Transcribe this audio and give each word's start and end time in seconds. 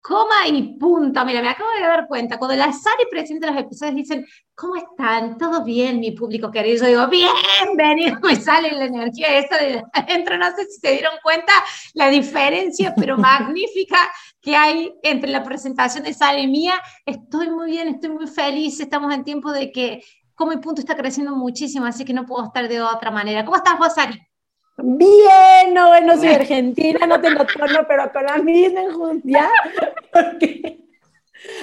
coma 0.00 0.46
y 0.46 0.78
punto. 0.78 1.24
Mira, 1.24 1.42
me 1.42 1.48
acabo 1.48 1.70
de 1.70 1.80
dar 1.80 2.06
cuenta, 2.06 2.38
cuando 2.38 2.56
la 2.56 2.72
Sari 2.72 3.04
presenta 3.10 3.50
los 3.50 3.60
episodios 3.60 3.94
dicen, 3.94 4.26
¿cómo 4.54 4.76
están? 4.76 5.36
¿Todo 5.38 5.62
bien, 5.64 6.00
mi 6.00 6.12
público 6.12 6.50
querido? 6.50 6.84
Yo 6.84 6.86
digo, 6.88 7.08
bienvenido, 7.08 8.18
me 8.22 8.36
sale 8.36 8.72
la 8.72 8.86
energía 8.86 9.38
esa 9.38 9.58
de 9.58 9.82
adentro. 9.92 10.38
No 10.38 10.46
sé 10.56 10.64
si 10.66 10.80
se 10.80 10.92
dieron 10.92 11.14
cuenta 11.22 11.52
la 11.94 12.08
diferencia, 12.08 12.94
pero 12.96 13.16
magnífica 13.18 13.98
que 14.40 14.56
hay 14.56 14.92
entre 15.02 15.30
la 15.30 15.42
presentación 15.42 16.04
de 16.04 16.14
Sari 16.14 16.42
y 16.42 16.46
mía. 16.46 16.74
Estoy 17.04 17.50
muy 17.50 17.70
bien, 17.70 17.88
estoy 17.88 18.10
muy 18.10 18.26
feliz, 18.26 18.80
estamos 18.80 19.12
en 19.14 19.24
tiempo 19.24 19.52
de 19.52 19.70
que 19.70 20.02
Coma 20.34 20.54
y 20.54 20.58
Punto 20.58 20.80
está 20.80 20.96
creciendo 20.96 21.36
muchísimo, 21.36 21.84
así 21.84 22.04
que 22.04 22.14
no 22.14 22.24
puedo 22.24 22.46
estar 22.46 22.66
de 22.66 22.80
otra 22.80 23.10
manera. 23.10 23.44
¿Cómo 23.44 23.56
estás 23.56 23.78
vos, 23.78 23.94
Sari? 23.94 24.29
Bien, 24.82 25.74
no, 25.74 25.88
bueno, 25.88 26.16
soy 26.16 26.28
argentina, 26.28 27.06
no 27.06 27.20
tengo 27.20 27.44
tono, 27.44 27.86
pero 27.86 28.12
con 28.12 28.24
la 28.24 28.38
misma 28.38 28.82
enjundia, 28.82 29.48
porque 30.12 30.80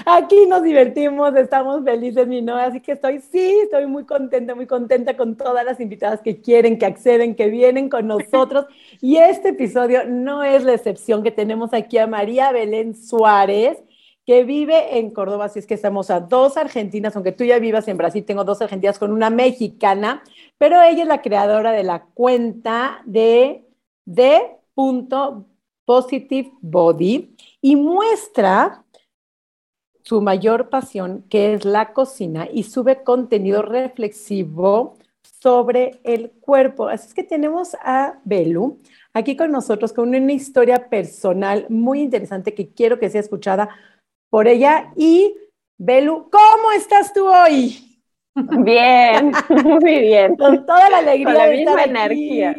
aquí 0.06 0.46
nos 0.48 0.64
divertimos, 0.64 1.36
estamos 1.36 1.84
felices, 1.84 2.28
mi 2.28 2.42
no, 2.42 2.56
así 2.56 2.80
que 2.80 2.94
estoy, 2.94 3.20
sí, 3.20 3.60
estoy 3.64 3.88
muy 3.88 4.06
contenta, 4.06 4.56
muy 4.56 4.68
contenta 4.68 5.16
con 5.16 5.36
todas 5.36 5.66
las 5.66 5.80
invitadas 5.80 6.22
que 6.22 6.42
quieren, 6.42 6.78
que 6.78 6.86
acceden, 6.86 7.36
que 7.36 7.48
vienen 7.48 7.90
con 7.90 8.08
nosotros, 8.08 8.66
y 9.02 9.18
este 9.18 9.50
episodio 9.50 10.06
no 10.06 10.44
es 10.44 10.64
la 10.64 10.74
excepción, 10.74 11.24
que 11.24 11.32
tenemos 11.32 11.74
aquí 11.74 11.98
a 11.98 12.08
María 12.08 12.52
Belén 12.52 12.96
Suárez, 12.96 13.78
que 14.26 14.44
vive 14.44 14.98
en 15.00 15.12
Córdoba, 15.12 15.46
así 15.46 15.60
es 15.60 15.66
que 15.66 15.74
estamos 15.74 16.10
a 16.10 16.20
dos 16.20 16.58
argentinas, 16.58 17.16
aunque 17.16 17.32
tú 17.32 17.46
ya 17.46 17.60
vivas 17.60 17.88
en 17.88 17.96
Brasil, 17.96 18.26
tengo 18.26 18.44
dos 18.44 18.62
argentinas 18.62 19.00
con 19.00 19.14
una 19.14 19.30
mexicana, 19.30 20.22
pero 20.58 20.82
ella 20.82 21.04
es 21.04 21.08
la 21.08 21.22
creadora 21.22 21.72
de 21.72 21.84
la 21.84 22.06
cuenta 22.06 23.02
de 23.06 23.68
de 24.08 24.58
Positive 25.86 26.52
Body 26.62 27.36
y 27.62 27.76
muestra 27.76 28.84
su 30.04 30.22
mayor 30.22 30.70
pasión, 30.70 31.26
que 31.30 31.54
es 31.54 31.66
la 31.66 31.92
cocina, 31.92 32.48
y 32.52 32.64
sube 32.64 33.04
contenido 33.04 33.62
reflexivo 33.62 34.96
sobre 35.42 36.00
el 36.04 36.32
cuerpo. 36.32 36.88
Así 36.88 37.08
es 37.08 37.14
que 37.14 37.24
tenemos 37.24 37.76
a 37.82 38.20
Belu 38.24 38.80
aquí 39.14 39.36
con 39.36 39.52
nosotros 39.52 39.92
con 39.92 40.10
una 40.16 40.32
historia 40.32 40.90
personal 40.90 41.66
muy 41.70 42.02
interesante 42.02 42.54
que 42.54 42.70
quiero 42.70 43.00
que 43.00 43.10
sea 43.10 43.22
escuchada 43.22 43.70
por 44.30 44.48
ella. 44.48 44.94
Y 44.96 45.36
Belu, 45.78 46.30
¿cómo 46.30 46.72
estás 46.72 47.14
tú 47.14 47.28
hoy? 47.28 47.87
Bien, 48.64 49.32
muy 49.64 50.00
bien. 50.00 50.36
Con 50.36 50.66
toda 50.66 50.90
la 50.90 51.00
alegría. 51.00 51.26
Con 51.26 51.34
la 51.34 51.48
misma 51.48 51.84
energía. 51.84 52.56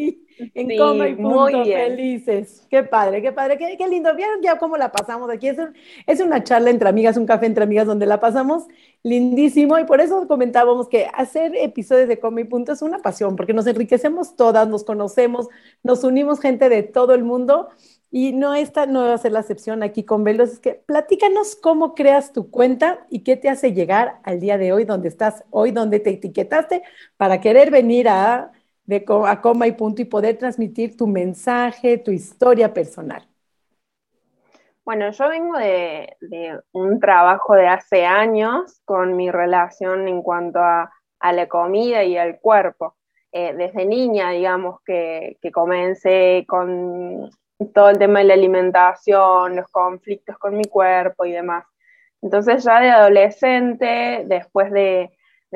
en 0.54 0.76
coma 0.76 1.08
y 1.08 1.14
punto, 1.14 1.64
felices. 1.64 2.66
Qué 2.70 2.82
padre, 2.82 3.22
qué 3.22 3.32
padre, 3.32 3.58
qué, 3.58 3.76
qué, 3.76 3.88
lindo. 3.88 4.14
¿Vieron 4.14 4.40
ya 4.42 4.58
cómo 4.58 4.76
la 4.76 4.90
pasamos 4.90 5.30
aquí? 5.30 5.48
Es, 5.48 5.58
es 6.06 6.20
una 6.20 6.42
charla 6.42 6.70
entre 6.70 6.88
amigas, 6.88 7.16
un 7.16 7.26
café 7.26 7.46
entre 7.46 7.64
amigas 7.64 7.86
donde 7.86 8.06
la 8.06 8.20
pasamos 8.20 8.66
lindísimo 9.02 9.78
y 9.78 9.84
por 9.84 10.00
eso 10.00 10.26
comentábamos 10.26 10.88
que 10.88 11.06
hacer 11.14 11.54
episodios 11.56 12.08
de 12.08 12.18
coma 12.18 12.40
y 12.40 12.44
punto 12.44 12.72
es 12.72 12.83
una 12.83 12.98
pasión, 12.98 13.36
porque 13.36 13.52
nos 13.52 13.67
enriquecemos 13.67 14.36
todas, 14.36 14.68
nos 14.68 14.84
conocemos, 14.84 15.48
nos 15.83 16.02
unimos 16.05 16.40
gente 16.40 16.68
de 16.68 16.83
todo 16.83 17.14
el 17.14 17.22
mundo 17.22 17.68
y 18.11 18.33
no 18.33 18.55
esta 18.55 18.86
no 18.86 19.05
va 19.05 19.14
a 19.14 19.19
ser 19.19 19.33
la 19.33 19.41
excepción 19.41 19.83
aquí 19.83 20.05
con 20.05 20.24
Velos, 20.24 20.51
es 20.51 20.58
que 20.61 20.74
platícanos 20.74 21.57
cómo 21.57 21.95
creas 21.95 22.33
tu 22.33 22.51
cuenta 22.51 23.07
y 23.11 23.23
qué 23.23 23.36
te 23.36 23.48
hace 23.48 23.73
llegar 23.73 24.20
al 24.24 24.41
día 24.41 24.57
de 24.57 24.73
hoy, 24.73 24.85
donde 24.85 25.08
estás 25.08 25.45
hoy, 25.51 25.73
donde 25.73 26.01
te 26.01 26.11
etiquetaste 26.11 26.83
para 27.17 27.41
querer 27.41 27.70
venir 27.70 28.08
a, 28.08 28.52
de, 28.85 29.05
a 29.27 29.41
coma 29.42 29.67
y 29.67 29.73
punto 29.73 30.01
y 30.01 30.07
poder 30.07 30.39
transmitir 30.39 30.97
tu 30.97 31.07
mensaje, 31.07 31.98
tu 31.98 32.11
historia 32.11 32.73
personal. 32.73 33.29
Bueno, 34.85 35.11
yo 35.11 35.29
vengo 35.29 35.58
de, 35.58 36.17
un 36.73 36.98
trabajo 36.98 37.55
de 37.55 37.67
hace 37.67 38.07
años 38.07 38.80
con 38.86 39.17
mi 39.17 39.30
relación 39.30 40.08
en 40.08 40.23
cuanto 40.23 40.61
a, 40.61 40.91
la 41.20 41.47
comida 41.47 42.05
y 42.05 42.17
al 42.17 42.41
cuerpo. 42.41 42.97
Eh, 43.33 43.52
desde 43.52 43.85
niña, 43.85 44.30
digamos, 44.30 44.80
que, 44.86 45.36
que 45.42 45.52
comencé 45.52 46.47
con 46.48 47.29
todo 47.67 47.91
el 47.91 47.98
tema 47.98 48.20
de 48.20 48.27
la 48.27 48.35
alimentación, 48.35 49.57
los 49.57 49.69
conflictos 49.70 50.39
con 50.39 50.57
mi 50.57 50.64
cuerpo 50.64 51.24
y 51.24 51.33
demás. 51.33 51.64
Entonces 52.23 52.64
ya 52.64 52.80
de 52.80 52.91
adolescente, 52.91 54.24
después 54.27 54.70
de, 54.73 55.11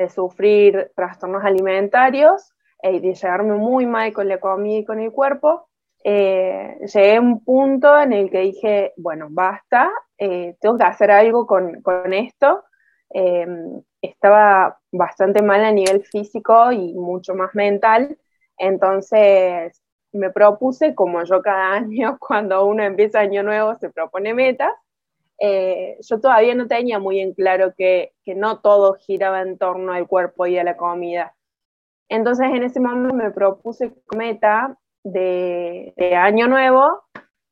sufrir 0.09 0.91
trastornos 0.95 1.43
alimentarios 1.43 2.51
eh, 2.81 2.93
y 2.93 2.99
de 2.99 3.13
llegarme 3.13 3.53
muy 3.53 3.85
mal 3.85 4.11
con 4.11 4.27
la 4.27 4.39
comida 4.39 4.79
y 4.79 4.85
con 4.85 4.99
el 4.99 5.11
cuerpo, 5.11 5.69
eh, 6.03 6.79
llegué 6.81 7.17
a 7.17 7.21
un 7.21 7.43
punto 7.43 7.99
en 7.99 8.11
el 8.11 8.31
que 8.31 8.39
dije, 8.39 8.93
bueno, 8.97 9.27
basta, 9.29 9.91
eh, 10.17 10.55
tengo 10.59 10.79
que 10.79 10.83
hacer 10.83 11.11
algo 11.11 11.45
con, 11.45 11.81
con 11.83 12.11
esto. 12.13 12.63
estaba 14.01 14.79
bastante 14.91 15.41
mal 15.43 15.63
a 15.63 15.71
nivel 15.71 16.03
físico 16.03 16.71
y 16.71 16.93
mucho 16.95 17.35
más 17.35 17.53
mental, 17.53 18.17
entonces 18.57 19.82
me 20.13 20.29
propuse, 20.29 20.95
como 20.95 21.23
yo 21.23 21.41
cada 21.41 21.73
año, 21.73 22.17
cuando 22.19 22.65
uno 22.65 22.83
empieza 22.83 23.19
año 23.19 23.43
nuevo, 23.43 23.75
se 23.75 23.89
propone 23.89 24.33
metas, 24.33 24.71
eh, 25.39 25.97
yo 25.99 26.21
todavía 26.21 26.55
no 26.55 26.67
tenía 26.67 26.99
muy 26.99 27.19
en 27.19 27.33
claro 27.33 27.73
que, 27.75 28.13
que, 28.23 28.35
no 28.35 28.59
todo 28.59 28.93
giraba 28.93 29.41
en 29.41 29.57
torno 29.57 29.91
al 29.91 30.07
cuerpo 30.07 30.45
y 30.45 30.57
a 30.57 30.63
la 30.63 30.77
comida. 30.77 31.35
Entonces 32.07 32.47
en 32.53 32.63
ese 32.63 32.79
momento 32.79 33.15
me 33.15 33.31
propuse 33.31 33.93
meta 34.15 34.77
de, 35.03 35.93
año 36.15 36.47
nuevo, 36.47 37.03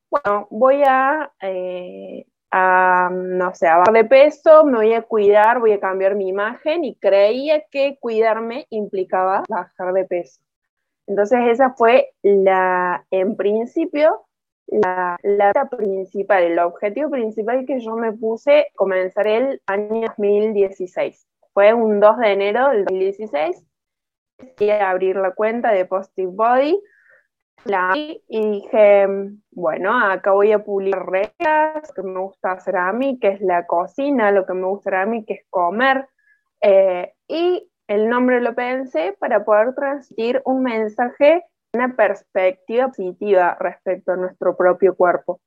bueno, 0.09 0.47
voy 0.51 0.83
a, 0.85 1.31
eh, 1.41 2.25
a, 2.51 3.09
no 3.11 3.53
sé, 3.55 3.65
bajar 3.65 3.93
de 3.93 4.05
peso, 4.05 4.65
me 4.65 4.77
voy 4.77 4.93
a 4.93 5.01
cuidar, 5.01 5.59
voy 5.59 5.71
a 5.71 5.79
cambiar 5.79 6.15
mi 6.15 6.29
imagen 6.29 6.83
y 6.83 6.95
creía 6.95 7.63
que 7.71 7.97
cuidarme 7.99 8.67
implicaba 8.69 9.43
bajar 9.49 9.93
de 9.93 10.05
peso. 10.05 10.41
Entonces 11.07 11.39
esa 11.49 11.73
fue 11.73 12.11
la, 12.21 13.05
en 13.11 13.35
principio, 13.35 14.25
la, 14.67 15.17
la 15.23 15.69
principal, 15.69 16.43
el 16.43 16.59
objetivo 16.59 17.09
principal 17.09 17.65
que 17.65 17.79
yo 17.79 17.95
me 17.95 18.13
puse 18.13 18.67
comenzar 18.75 19.27
el 19.27 19.61
año 19.65 20.07
2016. 20.07 21.27
Fue 21.53 21.73
un 21.73 21.99
2 21.99 22.17
de 22.17 22.31
enero 22.31 22.69
del 22.69 22.85
2016, 22.85 23.65
y 24.59 24.69
abrir 24.69 25.17
la 25.17 25.31
cuenta 25.31 25.71
de 25.71 25.85
Positive 25.85 26.31
Body, 26.33 26.81
y 28.27 28.51
dije, 28.51 29.07
bueno, 29.51 30.11
acá 30.11 30.31
voy 30.31 30.51
a 30.51 30.63
publicar 30.63 31.05
reglas, 31.05 31.93
que 31.93 32.01
me 32.01 32.19
gusta 32.19 32.53
hacer 32.53 32.75
a 32.75 32.91
mí, 32.91 33.19
que 33.19 33.29
es 33.29 33.41
la 33.41 33.67
cocina, 33.67 34.31
lo 34.31 34.45
que 34.45 34.53
me 34.53 34.65
gusta 34.65 35.01
a 35.01 35.05
mí, 35.05 35.23
que 35.25 35.33
es 35.33 35.45
comer, 35.49 36.07
eh, 36.61 37.13
y 37.27 37.70
el 37.91 38.07
nombre 38.07 38.39
lo 38.39 38.55
pensé 38.55 39.17
para 39.19 39.43
poder 39.43 39.75
transmitir 39.75 40.41
un 40.45 40.63
mensaje, 40.63 41.43
una 41.73 41.93
perspectiva 41.93 42.87
positiva 42.87 43.57
respecto 43.59 44.13
a 44.13 44.15
nuestro 44.15 44.55
propio 44.55 44.95
cuerpo. 44.95 45.41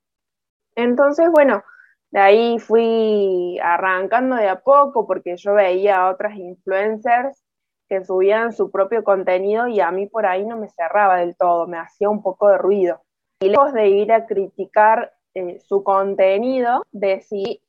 Entonces, 0.76 1.30
bueno, 1.30 1.64
de 2.10 2.20
ahí 2.20 2.58
fui 2.58 3.58
arrancando 3.62 4.36
de 4.36 4.50
a 4.50 4.60
poco 4.60 5.06
porque 5.06 5.38
yo 5.38 5.54
veía 5.54 5.96
a 5.96 6.10
otras 6.10 6.36
influencers 6.36 7.42
que 7.88 8.04
subían 8.04 8.52
su 8.52 8.70
propio 8.70 9.04
contenido 9.04 9.66
y 9.66 9.80
a 9.80 9.90
mí 9.90 10.06
por 10.06 10.26
ahí 10.26 10.44
no 10.44 10.58
me 10.58 10.68
cerraba 10.68 11.20
del 11.20 11.36
todo, 11.38 11.66
me 11.66 11.78
hacía 11.78 12.10
un 12.10 12.22
poco 12.22 12.50
de 12.50 12.58
ruido. 12.58 13.00
Y 13.40 13.48
lejos 13.48 13.72
de 13.72 13.88
ir 13.88 14.12
a 14.12 14.26
criticar 14.26 15.14
eh, 15.32 15.60
su 15.60 15.82
contenido, 15.82 16.84
decidí 16.92 17.62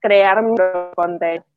crear 0.00 0.42
mi 0.42 0.56
contenido. 0.96 1.51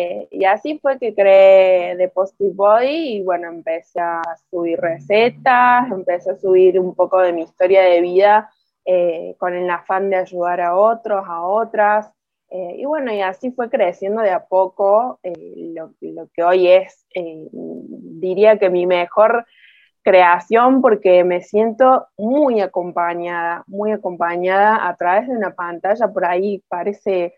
Eh, 0.00 0.28
y 0.30 0.44
así 0.44 0.78
fue 0.78 0.96
que 0.96 1.12
creé 1.12 1.96
The 1.96 2.08
Positive 2.10 2.52
Body 2.54 3.16
y 3.16 3.22
bueno, 3.24 3.48
empecé 3.48 3.98
a 3.98 4.22
subir 4.48 4.78
recetas, 4.78 5.90
empecé 5.90 6.30
a 6.30 6.36
subir 6.36 6.78
un 6.78 6.94
poco 6.94 7.18
de 7.18 7.32
mi 7.32 7.42
historia 7.42 7.82
de 7.82 8.00
vida 8.00 8.48
eh, 8.84 9.34
con 9.38 9.54
el 9.54 9.68
afán 9.68 10.08
de 10.08 10.14
ayudar 10.14 10.60
a 10.60 10.76
otros, 10.76 11.24
a 11.26 11.42
otras. 11.42 12.12
Eh, 12.48 12.76
y 12.78 12.84
bueno, 12.84 13.12
y 13.12 13.22
así 13.22 13.50
fue 13.50 13.68
creciendo 13.70 14.22
de 14.22 14.30
a 14.30 14.46
poco 14.46 15.18
lo, 15.24 15.92
lo, 16.00 16.28
que 16.32 16.44
hoy 16.44 16.68
es, 16.68 17.04
diría 17.12 18.56
que 18.56 18.70
mi 18.70 18.86
mejor 18.86 19.46
creación 20.02 20.80
porque 20.80 21.24
me 21.24 21.42
siento 21.42 22.06
muy 22.16 22.60
acompañada, 22.60 23.64
muy 23.66 23.90
acompañada 23.90 24.86
a 24.86 24.94
través 24.94 25.26
de 25.26 25.36
una 25.36 25.56
pantalla, 25.56 26.06
por 26.06 26.24
ahí 26.24 26.62
parece 26.68 27.34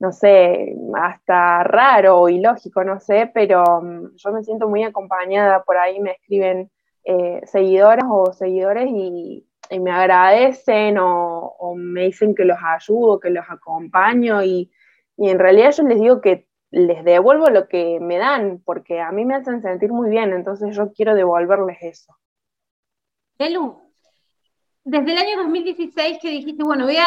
no 0.00 0.12
sé, 0.12 0.76
hasta 0.94 1.64
raro 1.64 2.20
o 2.20 2.28
ilógico, 2.28 2.84
no 2.84 3.00
sé, 3.00 3.30
pero 3.32 3.64
mm, 3.82 4.16
yo 4.16 4.32
me 4.32 4.44
siento 4.44 4.68
muy 4.68 4.84
acompañada, 4.84 5.64
por 5.64 5.76
ahí 5.76 6.00
me 6.00 6.12
escriben 6.12 6.70
eh, 7.04 7.40
seguidoras 7.46 8.06
o 8.08 8.32
seguidores 8.32 8.88
y, 8.88 9.44
me 9.80 9.90
agradecen 9.90 10.96
o, 10.98 11.74
me 11.76 12.04
dicen 12.04 12.34
que 12.34 12.46
los 12.46 12.56
ayudo, 12.64 13.20
que 13.20 13.28
los 13.28 13.44
acompaño 13.50 14.42
y, 14.42 14.72
y 15.14 15.28
en 15.28 15.38
realidad 15.38 15.72
yo 15.72 15.82
les 15.82 16.00
digo 16.00 16.22
que 16.22 16.48
les 16.70 17.04
devuelvo 17.04 17.50
lo 17.50 17.68
que 17.68 18.00
me 18.00 18.16
dan, 18.16 18.62
porque 18.64 19.00
a 19.00 19.12
mí 19.12 19.26
me 19.26 19.34
hacen 19.34 19.60
sentir 19.60 19.92
muy 19.92 20.08
bien, 20.08 20.32
entonces 20.32 20.74
yo 20.74 20.90
quiero 20.92 21.14
devolverles 21.14 21.76
eso. 21.82 22.16
Desde 24.90 25.12
el 25.12 25.18
año 25.18 25.36
2016 25.42 26.18
que 26.20 26.30
dijiste, 26.30 26.62
bueno, 26.64 26.84
voy 26.84 26.96
a, 26.96 27.06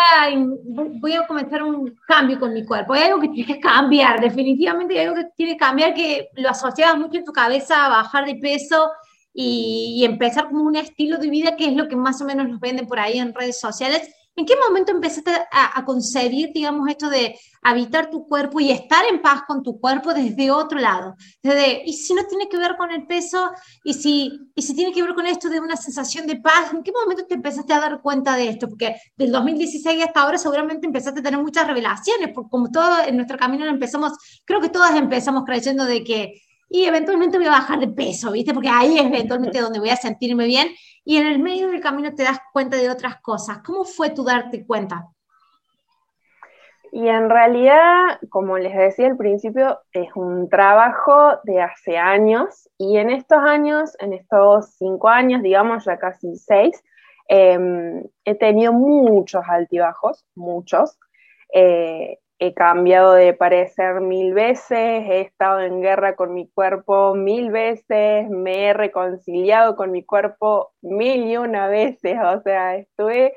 voy 1.00 1.14
a 1.14 1.26
comenzar 1.26 1.64
un 1.64 1.98
cambio 2.08 2.40
con 2.40 2.54
mi 2.54 2.64
cuerpo, 2.64 2.94
hay 2.94 3.04
algo 3.04 3.20
que 3.20 3.30
tiene 3.30 3.56
que 3.56 3.60
cambiar, 3.60 4.22
definitivamente 4.22 5.00
hay 5.00 5.08
algo 5.08 5.16
que 5.16 5.30
tiene 5.36 5.54
que 5.54 5.58
cambiar, 5.58 5.96
que 5.96 6.30
lo 6.36 6.50
asociabas 6.50 7.00
mucho 7.00 7.18
en 7.18 7.26
tu 7.26 7.34
cabeza 7.34 7.86
a 7.86 7.90
bajar 7.90 8.26
de 8.26 8.36
peso 8.36 8.92
y, 9.34 9.96
y 9.98 10.06
empezar 10.06 10.48
como 10.48 10.64
un 10.64 10.76
estilo 10.76 11.18
de 11.18 11.32
vida 11.32 11.56
que 11.56 11.66
es 11.66 11.74
lo 11.74 11.88
que 11.88 11.96
más 11.96 12.22
o 12.22 12.26
menos 12.26 12.48
nos 12.48 12.60
venden 12.60 12.86
por 12.86 13.00
ahí 13.00 13.18
en 13.18 13.34
redes 13.34 13.60
sociales. 13.60 14.14
¿En 14.36 14.46
qué 14.46 14.54
momento 14.56 14.94
empezaste 14.94 15.32
a, 15.52 15.84
concebir, 15.86 16.52
digamos, 16.54 16.90
esto 16.90 17.10
de 17.10 17.38
habitar 17.62 18.10
tu 18.10 18.26
cuerpo 18.26 18.62
y 18.62 18.72
estar 18.72 19.04
en 19.06 19.22
paz 19.22 19.42
con 19.46 19.62
tu 19.62 19.78
cuerpo 19.80 20.14
desde 20.14 20.50
otro 20.50 20.80
lado? 20.80 21.16
Desde, 21.44 21.84
y 21.86 21.94
si 21.94 22.14
no 22.14 22.24
tiene 22.26 22.48
que 22.48 22.58
ver 22.58 22.78
con 22.78 22.92
el 22.92 23.06
peso, 23.06 23.52
y 23.84 23.94
si, 23.94 24.32
y 24.56 24.62
si 24.62 24.74
tiene 24.74 24.94
que 24.94 25.02
ver 25.04 25.14
con 25.14 25.28
esto 25.28 25.50
de 25.50 25.60
una 25.60 25.76
sensación 25.76 26.26
de 26.28 26.38
paz, 26.38 26.74
¿en 26.74 26.82
qué 26.82 26.94
momento 26.94 27.26
te 27.28 27.36
empezaste 27.36 27.74
a 27.74 27.82
dar 27.82 28.02
cuenta 28.02 28.38
de 28.38 28.48
esto? 28.48 28.70
Porque 28.70 28.96
del 29.18 29.32
2016 29.32 30.02
hasta 30.02 30.22
ahora 30.22 30.38
seguramente 30.38 30.88
empezaste 30.88 31.20
a 31.20 31.24
tener 31.24 31.42
muchas 31.42 31.68
revelaciones, 31.68 32.30
porque 32.34 32.50
como 32.50 32.72
todo 32.72 33.04
en 33.06 33.18
nuestro 33.18 33.38
camino 33.38 33.66
empezamos, 33.66 34.14
creo 34.46 34.62
que 34.62 34.70
todas 34.70 34.96
empezamos 34.96 35.44
creyendo 35.46 35.84
de 35.84 36.04
que 36.06 36.42
y 36.74 36.86
eventualmente 36.86 37.38
voy 37.38 37.48
a 37.48 37.52
bajar 37.52 37.80
de 37.82 37.90
peso, 37.90 38.32
¿viste? 38.32 38.54
Porque 38.54 38.70
ahí 38.70 38.98
es 38.98 39.06
eventualmente 39.06 39.60
donde 39.60 39.80
voy 39.80 39.90
a 39.90 39.98
sentirme 39.98 40.46
bien 40.46 40.70
y 41.04 41.18
en 41.18 41.28
el 41.28 41.40
medio 41.40 41.70
del 41.70 41.82
camino 41.82 42.14
te 42.14 42.24
das 42.24 42.40
cuenta 42.54 42.78
de 42.78 42.90
otras 42.90 43.22
cosas. 43.22 43.60
¿Cómo 43.60 43.84
fue 43.84 44.12
tu 44.12 44.24
darte 44.24 44.66
cuenta? 44.66 45.08
Y 46.94 47.08
en 47.08 47.30
realidad, 47.30 48.20
como 48.30 48.58
les 48.58 48.76
decía 48.76 49.08
al 49.08 49.16
principio, 49.16 49.80
es 49.94 50.10
un 50.14 50.50
trabajo 50.50 51.40
de 51.44 51.62
hace 51.62 51.98
años 51.98 52.70
y 52.78 52.98
en 52.98 53.10
estos 53.10 53.40
años, 53.40 53.96
en 54.00 54.12
estos 54.12 54.76
cinco 54.76 55.08
años, 55.08 55.42
digamos 55.42 55.86
ya 55.86 55.98
casi 55.98 56.36
seis, 56.36 56.84
em, 57.30 58.04
he 58.26 58.36
tenido 58.36 58.74
muchos 58.74 59.42
altibajos, 59.48 60.26
muchos. 60.36 61.00
Eh, 61.54 62.20
he 62.44 62.56
cambiado 62.56 63.14
de 63.14 63.34
parecer 63.36 64.02
mil 64.02 64.34
veces, 64.34 64.72
he 64.72 65.22
estado 65.22 65.60
en 65.62 65.80
guerra 65.80 66.16
con 66.16 66.34
mi 66.34 66.50
cuerpo 66.50 67.14
mil 67.14 67.52
veces, 67.52 68.28
me 68.30 68.66
he 68.66 68.74
reconciliado 68.74 69.76
con 69.76 69.92
mi 69.92 70.04
cuerpo 70.04 70.72
mil 70.82 71.28
y 71.28 71.38
una 71.38 71.68
veces, 71.68 72.18
o 72.20 72.42
sea, 72.42 72.78
estuve 72.78 73.36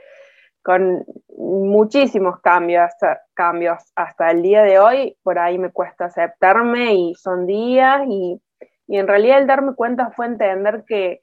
con 0.63 1.05
muchísimos 1.37 2.41
cambios, 2.41 2.93
cambios 3.35 3.79
hasta 3.95 4.31
el 4.31 4.41
día 4.41 4.63
de 4.63 4.79
hoy, 4.79 5.19
por 5.23 5.39
ahí 5.39 5.59
me 5.59 5.71
cuesta 5.71 6.07
aceptarme 6.07 6.95
y 6.95 7.15
son 7.15 7.47
días 7.47 8.01
y, 8.09 8.41
en 8.89 9.07
realidad 9.07 9.39
el 9.39 9.47
darme 9.47 9.75
cuenta 9.75 10.13
fue 10.13 10.25
entender 10.25 10.85
que, 10.87 11.21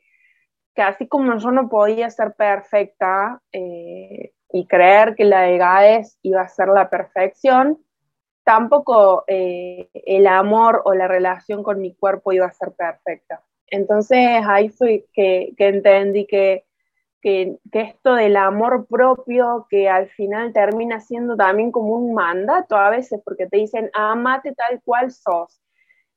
que 0.75 0.83
así 0.83 1.07
como 1.07 1.35
yo 1.39 1.49
no 1.49 1.67
podía 1.67 2.11
ser 2.11 2.35
perfecta, 2.35 3.41
eh, 3.51 4.33
y 4.51 4.67
creer 4.67 5.15
que 5.15 5.25
la 5.25 5.49
EGAES 5.49 6.17
iba 6.21 6.41
a 6.41 6.47
ser 6.47 6.67
la 6.69 6.89
perfección, 6.89 7.79
tampoco 8.43 9.23
eh, 9.27 9.89
el 9.93 10.27
amor 10.27 10.81
o 10.85 10.93
la 10.93 11.07
relación 11.07 11.63
con 11.63 11.79
mi 11.79 11.93
cuerpo 11.93 12.33
iba 12.33 12.45
a 12.45 12.51
ser 12.51 12.73
perfecta. 12.73 13.43
Entonces 13.67 14.43
ahí 14.45 14.69
fue 14.69 15.05
que, 15.13 15.53
entendí 15.57 16.25
que, 16.25 16.65
que, 17.21 17.57
esto 17.71 18.15
del 18.15 18.35
amor 18.35 18.87
propio, 18.87 19.67
que 19.69 19.87
al 19.87 20.09
final 20.09 20.51
termina 20.51 20.99
siendo 20.99 21.37
también 21.37 21.71
como 21.71 21.95
un 21.95 22.13
mandato 22.13 22.75
a 22.75 22.89
veces, 22.89 23.21
porque 23.23 23.47
te 23.47 23.57
dicen, 23.57 23.89
amate 23.93 24.53
tal 24.53 24.81
cual 24.83 25.11
sos. 25.11 25.61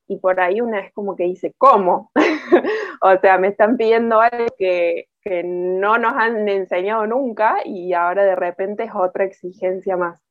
Y 0.07 0.17
por 0.17 0.39
ahí 0.39 0.61
una 0.61 0.81
es 0.81 0.93
como 0.93 1.15
que 1.15 1.23
dice, 1.23 1.53
¿cómo? 1.57 2.11
o 3.01 3.17
sea, 3.19 3.37
me 3.37 3.47
están 3.47 3.77
pidiendo 3.77 4.19
algo 4.19 4.47
que, 4.57 5.07
que 5.25 5.43
no 5.43 5.97
nos 5.97 6.13
han 6.13 6.47
enseñado 6.47 7.07
nunca 7.07 7.57
y 7.65 7.93
ahora 7.93 8.23
de 8.23 8.35
repente 8.35 8.83
es 8.83 8.91
otra 8.93 9.25
exigencia 9.25 9.97
más. 9.97 10.21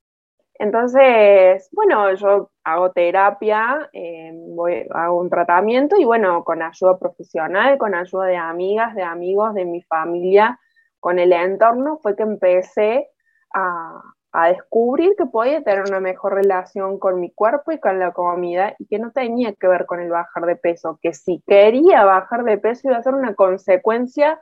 Entonces, 0.57 1.69
bueno, 1.73 2.15
yo 2.15 2.53
hago 2.63 2.93
terapia, 2.93 3.91
eh, 3.93 4.31
voy, 4.33 4.87
hago 4.93 5.19
un 5.19 5.29
tratamiento 5.29 5.97
y 5.99 6.05
bueno, 6.05 6.45
con 6.45 6.63
ayuda 6.63 6.97
profesional, 6.97 7.77
con 7.77 7.97
ayuda 7.97 8.27
de 8.27 8.37
amigas, 8.37 8.95
de 8.95 9.03
amigos, 9.03 9.53
de 9.55 9.65
mi 9.65 9.83
familia, 9.83 10.61
con 11.01 11.19
el 11.19 11.33
entorno, 11.33 11.99
fue 12.01 12.15
que 12.15 12.23
empecé 12.23 13.09
a, 13.53 14.01
a 14.31 14.49
descubrir 14.49 15.17
que 15.19 15.27
podía 15.27 15.65
tener 15.65 15.83
una 15.89 15.99
mejor 15.99 16.35
relación 16.35 17.01
con 17.01 17.19
mi 17.21 17.33
cuerpo 17.33 17.73
y 17.73 17.81
con 17.81 17.99
la 17.99 18.13
comida 18.13 18.77
y 18.79 18.87
que 18.87 19.01
no 19.01 19.11
tenía 19.11 19.55
que 19.55 19.67
ver 19.67 19.87
con 19.87 19.99
el 19.99 20.11
bajar 20.11 20.47
de 20.47 20.55
peso, 20.55 21.01
que 21.03 21.15
si 21.15 21.43
quería 21.49 22.05
bajar 22.05 22.45
de 22.45 22.59
peso 22.59 22.89
iba 22.89 22.97
a 22.97 23.03
ser 23.03 23.15
una 23.15 23.35
consecuencia 23.35 24.41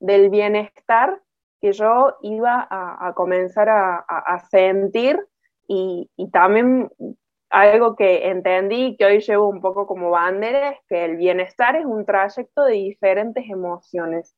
del 0.00 0.30
bienestar 0.30 1.20
que 1.60 1.72
yo 1.72 2.16
iba 2.22 2.66
a, 2.70 3.12
comenzar 3.14 3.68
a, 3.68 4.38
sentir 4.50 5.18
y, 5.66 6.08
también 6.32 6.90
algo 7.50 7.96
que 7.96 8.28
entendí 8.28 8.96
que 8.96 9.06
hoy 9.06 9.20
llevo 9.20 9.48
un 9.48 9.60
poco 9.60 9.86
como 9.86 10.10
bandera 10.10 10.70
es 10.70 10.78
que 10.88 11.04
el 11.04 11.16
bienestar 11.16 11.76
es 11.76 11.86
un 11.86 12.04
trayecto 12.04 12.64
de 12.64 12.74
diferentes 12.74 13.44
emociones. 13.48 14.34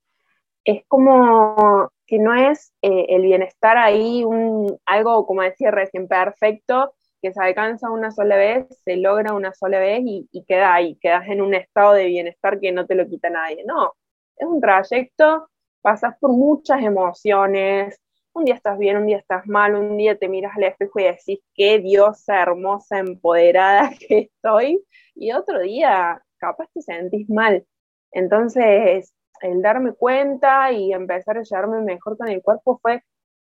Es 0.64 0.84
como 0.86 1.90
que 2.06 2.18
no 2.18 2.34
es 2.34 2.72
eh, 2.82 3.06
el 3.10 3.22
bienestar 3.22 3.78
ahí 3.78 4.24
un, 4.24 4.78
algo, 4.86 5.26
como 5.26 5.42
decía 5.42 5.70
recién, 5.70 6.08
perfecto, 6.08 6.94
que 7.22 7.32
se 7.32 7.42
alcanza 7.42 7.90
una 7.90 8.10
sola 8.10 8.36
vez, 8.36 8.66
se 8.84 8.96
logra 8.96 9.34
una 9.34 9.52
sola 9.52 9.78
vez 9.78 10.00
y, 10.04 10.28
y 10.32 10.44
queda 10.44 10.74
ahí, 10.74 10.96
quedas 11.00 11.28
en 11.28 11.42
un 11.42 11.54
estado 11.54 11.94
de 11.94 12.06
bienestar 12.06 12.60
que 12.60 12.72
no 12.72 12.86
te 12.86 12.94
lo 12.94 13.06
quita 13.08 13.30
nadie. 13.30 13.64
No, 13.66 13.94
es 14.36 14.46
un 14.46 14.60
trayecto, 14.60 15.48
pasas 15.82 16.16
por 16.18 16.32
muchas 16.32 16.82
emociones, 16.82 18.00
un 18.32 18.44
día 18.44 18.54
estás 18.54 18.78
bien, 18.78 18.96
un 18.96 19.06
día 19.06 19.18
estás 19.18 19.46
mal, 19.46 19.74
un 19.74 19.96
día 19.96 20.16
te 20.18 20.28
miras 20.28 20.56
al 20.56 20.64
espejo 20.64 21.00
y 21.00 21.04
decís, 21.04 21.40
qué 21.54 21.78
diosa 21.78 22.40
hermosa, 22.42 22.98
empoderada 22.98 23.90
que 24.08 24.30
estoy, 24.34 24.84
y 25.14 25.32
otro 25.32 25.60
día 25.60 26.22
capaz 26.38 26.66
te 26.74 26.82
sentís 26.82 27.28
mal. 27.28 27.66
Entonces, 28.12 29.14
el 29.42 29.62
darme 29.62 29.92
cuenta 29.94 30.72
y 30.72 30.92
empezar 30.92 31.38
a 31.38 31.42
llevarme 31.42 31.80
mejor 31.82 32.16
con 32.16 32.28
el 32.28 32.42
cuerpo 32.42 32.78
fue 32.82 33.02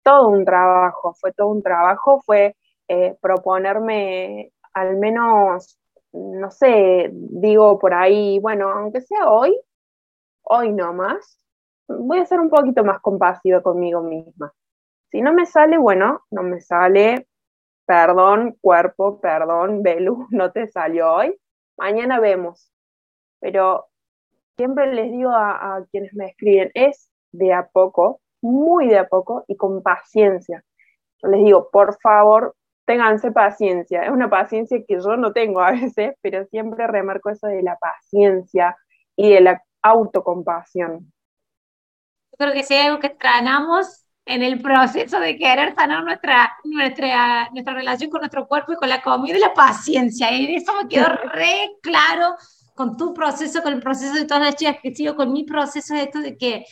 todo 0.03 0.29
un 0.29 0.45
trabajo, 0.45 1.13
fue 1.19 1.31
todo 1.33 1.47
un 1.49 1.63
trabajo, 1.63 2.21
fue 2.25 2.55
eh, 2.87 3.15
proponerme 3.21 4.51
al 4.73 4.97
menos, 4.97 5.79
no 6.13 6.51
sé, 6.51 7.09
digo 7.13 7.77
por 7.79 7.93
ahí, 7.93 8.39
bueno, 8.39 8.69
aunque 8.69 9.01
sea 9.01 9.29
hoy, 9.29 9.57
hoy 10.43 10.71
no 10.71 10.93
más, 10.93 11.39
voy 11.87 12.19
a 12.19 12.25
ser 12.25 12.39
un 12.39 12.49
poquito 12.49 12.83
más 12.83 12.99
compasiva 13.01 13.61
conmigo 13.61 14.01
misma. 14.01 14.53
Si 15.11 15.21
no 15.21 15.33
me 15.33 15.45
sale, 15.45 15.77
bueno, 15.77 16.21
no 16.31 16.43
me 16.43 16.61
sale, 16.61 17.27
perdón 17.85 18.57
cuerpo, 18.61 19.19
perdón 19.19 19.83
Belu, 19.83 20.27
no 20.31 20.51
te 20.51 20.67
salió 20.67 21.13
hoy, 21.13 21.37
mañana 21.77 22.19
vemos. 22.19 22.71
Pero 23.39 23.87
siempre 24.55 24.93
les 24.93 25.11
digo 25.11 25.31
a, 25.31 25.83
quienes 25.91 26.13
me 26.13 26.27
escriben, 26.27 26.71
es 26.73 27.11
de 27.31 27.53
a 27.53 27.67
poco, 27.67 28.21
muy 28.41 28.87
de 28.87 28.99
a 28.99 29.07
poco 29.07 29.43
y 29.47 29.55
con 29.55 29.81
paciencia. 29.83 30.63
Yo 31.21 31.29
les 31.29 31.43
digo, 31.43 31.69
por 31.71 31.99
favor, 31.99 32.55
ténganse 32.85 33.31
paciencia. 33.31 34.03
Es 34.03 34.11
una 34.11 34.29
paciencia 34.29 34.83
que 34.87 34.99
yo 34.99 35.17
no 35.17 35.33
tengo 35.33 35.61
a 35.61 35.71
veces, 35.71 36.15
pero 36.21 36.45
siempre 36.45 36.87
remarco 36.87 37.29
eso 37.29 37.47
de 37.47 37.63
la 37.63 37.77
paciencia 37.77 38.77
y 39.15 39.33
de 39.33 39.41
la 39.41 39.61
autocompasión. 39.81 41.11
Yo 42.31 42.37
creo 42.37 42.53
que 42.53 42.63
si 42.63 42.73
hay 42.73 42.87
algo 42.87 42.99
que 42.99 43.07
extrañamos 43.07 44.05
en 44.25 44.43
el 44.43 44.61
proceso 44.61 45.19
de 45.19 45.37
querer 45.37 45.73
sanar 45.75 46.03
nuestra, 46.03 46.53
nuestra, 46.63 47.49
nuestra 47.51 47.73
relación 47.73 48.09
con 48.09 48.21
nuestro 48.21 48.47
cuerpo 48.47 48.73
y 48.73 48.75
con 48.75 48.89
la 48.89 49.01
comida 49.01 49.37
y 49.37 49.39
la 49.39 49.53
paciencia. 49.53 50.31
Y 50.31 50.55
eso 50.55 50.73
me 50.81 50.87
quedó 50.87 51.07
re 51.33 51.71
claro 51.81 52.35
con 52.75 52.97
tu 52.97 53.13
proceso, 53.13 53.61
con 53.61 53.73
el 53.73 53.81
proceso 53.81 54.13
de 54.13 54.25
todas 54.25 54.43
las 54.43 54.55
chicas 54.55 54.77
que 54.81 54.93
sigo, 54.93 55.15
con 55.15 55.33
mi 55.33 55.43
proceso 55.43 55.93
de 55.93 56.03
esto 56.03 56.19
de 56.19 56.37
que 56.37 56.65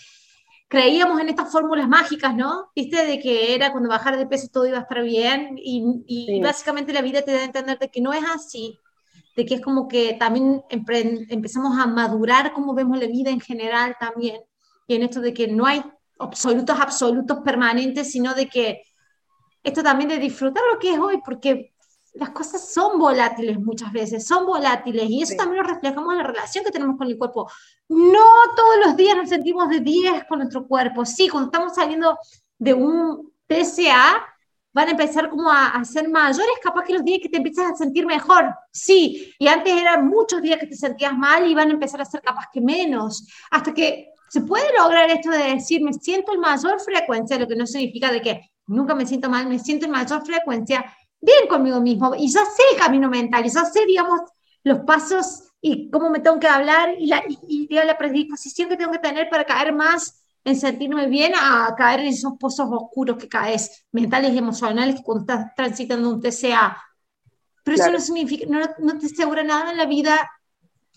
creíamos 0.67 1.19
en 1.19 1.29
estas 1.29 1.51
fórmulas 1.51 1.87
mágicas, 1.87 2.35
¿no? 2.35 2.69
Viste, 2.75 3.05
de 3.05 3.19
que 3.19 3.55
era 3.55 3.71
cuando 3.71 3.89
bajar 3.89 4.17
de 4.17 4.27
peso 4.27 4.47
todo 4.51 4.67
iba 4.67 4.77
a 4.77 4.81
estar 4.81 5.01
bien 5.03 5.55
y, 5.57 6.03
y 6.07 6.39
básicamente 6.41 6.93
la 6.93 7.01
vida 7.01 7.23
te 7.23 7.33
da 7.33 7.39
a 7.39 7.45
entender 7.45 7.79
de 7.79 7.89
que 7.89 8.01
no 8.01 8.13
es 8.13 8.23
así, 8.23 8.77
de 9.39 9.45
que 9.45 9.55
es 9.55 9.61
como 9.61 9.87
que 9.87 10.17
también 10.19 10.65
empezamos 10.67 11.79
a 11.79 11.87
madurar 11.87 12.51
como 12.51 12.73
vemos 12.73 12.99
la 12.99 13.07
vida 13.07 13.29
en 13.29 13.39
general 13.39 13.95
también, 13.97 14.41
y 14.85 14.95
en 14.95 15.03
esto 15.03 15.21
de 15.21 15.33
que 15.33 15.47
no 15.47 15.65
hay 15.65 15.81
absolutos, 16.17 16.77
absolutos 16.77 17.37
permanentes, 17.39 18.11
sino 18.11 18.33
de 18.33 18.49
que 18.49 18.83
esto 19.63 19.81
también 19.81 20.09
de 20.09 20.17
disfrutar 20.17 20.61
lo 20.73 20.77
que 20.77 20.91
es 20.91 20.99
hoy, 20.99 21.21
porque 21.23 21.73
las 22.15 22.31
cosas 22.31 22.69
son 22.69 22.99
volátiles 22.99 23.57
muchas 23.61 23.93
veces, 23.93 24.27
son 24.27 24.45
volátiles 24.45 25.09
y 25.09 25.21
eso 25.21 25.35
también 25.37 25.63
lo 25.63 25.69
reflejamos 25.69 26.11
en 26.11 26.17
la 26.17 26.27
relación 26.27 26.65
que 26.65 26.71
tenemos 26.71 26.97
con 26.97 27.07
el 27.07 27.17
cuerpo. 27.17 27.49
No 27.87 28.25
todos 28.57 28.75
los 28.85 28.97
días 28.97 29.15
nos 29.15 29.29
sentimos 29.29 29.69
de 29.69 29.79
10 29.79 30.25
con 30.25 30.39
nuestro 30.39 30.67
cuerpo. 30.67 31.05
Sí, 31.05 31.29
cuando 31.29 31.47
estamos 31.49 31.75
saliendo 31.75 32.17
de 32.57 32.73
un 32.73 33.31
TCA, 33.47 34.21
van 34.73 34.87
a 34.87 34.91
empezar 34.91 35.29
como 35.29 35.49
a, 35.49 35.67
a, 35.69 35.83
ser 35.83 36.09
mayores, 36.09 36.47
capaz 36.61 36.83
que 36.83 36.93
los 36.93 37.03
días 37.03 37.19
que 37.21 37.29
te 37.29 37.37
empiezas 37.37 37.71
a 37.71 37.75
sentir 37.75 38.05
mejor, 38.05 38.53
sí, 38.71 39.33
y 39.39 39.47
antes 39.47 39.73
eran 39.73 40.07
muchos 40.07 40.41
días 40.41 40.59
que 40.59 40.67
te 40.67 40.75
sentías 40.75 41.17
mal 41.17 41.47
y 41.47 41.55
van 41.55 41.69
a 41.69 41.73
empezar 41.73 42.01
a 42.01 42.05
ser 42.05 42.21
capaz 42.21 42.45
que 42.53 42.61
menos, 42.61 43.27
hasta 43.51 43.73
que 43.73 44.13
se 44.29 44.41
puede 44.41 44.65
lograr 44.77 45.09
esto 45.09 45.31
de 45.31 45.55
decir, 45.55 45.81
me 45.81 45.93
siento 45.93 46.33
en 46.33 46.39
mayor 46.39 46.79
frecuencia, 46.79 47.39
lo 47.39 47.47
que 47.47 47.55
no 47.55 47.65
significa 47.65 48.11
de 48.11 48.21
que 48.21 48.51
nunca 48.67 48.93
me 48.93 49.05
siento 49.05 49.29
mal, 49.29 49.47
me 49.47 49.57
siento 49.57 49.85
en 49.85 49.91
mayor 49.91 50.23
frecuencia, 50.23 50.85
bien 51.19 51.47
conmigo 51.49 51.81
mismo, 51.81 52.13
y 52.15 52.31
ya 52.31 52.45
sé 52.45 52.61
el 52.71 52.79
camino 52.79 53.09
mental, 53.09 53.45
y 53.45 53.49
ya 53.49 53.65
sé, 53.65 53.85
digamos, 53.85 54.21
los 54.63 54.79
pasos 54.79 55.45
y 55.61 55.89
cómo 55.89 56.09
me 56.09 56.19
tengo 56.19 56.39
que 56.39 56.47
hablar 56.47 56.95
y 56.97 57.07
la, 57.07 57.23
y, 57.27 57.67
y 57.69 57.73
la 57.73 57.97
predisposición 57.97 58.69
que 58.69 58.77
tengo 58.77 58.91
que 58.91 58.99
tener 58.99 59.29
para 59.29 59.45
caer 59.45 59.73
más 59.73 60.23
en 60.43 60.55
sentirme 60.55 61.07
bien 61.07 61.33
a 61.35 61.73
caer 61.77 62.01
en 62.01 62.07
esos 62.07 62.33
pozos 62.39 62.67
oscuros 62.71 63.17
que 63.17 63.27
caes, 63.27 63.85
mentales 63.91 64.33
y 64.33 64.37
emocionales, 64.37 65.01
cuando 65.03 65.21
estás 65.21 65.53
transitando 65.55 66.09
un 66.09 66.21
TCA. 66.21 66.77
Pero 67.63 67.75
eso 67.75 67.91
no 67.91 67.99
significa, 67.99 68.45
no, 68.49 68.59
no, 68.79 68.97
te 68.97 69.07
asegura 69.07 69.43
nada 69.43 69.71
en 69.71 69.77
la 69.77 69.85
vida 69.85 70.29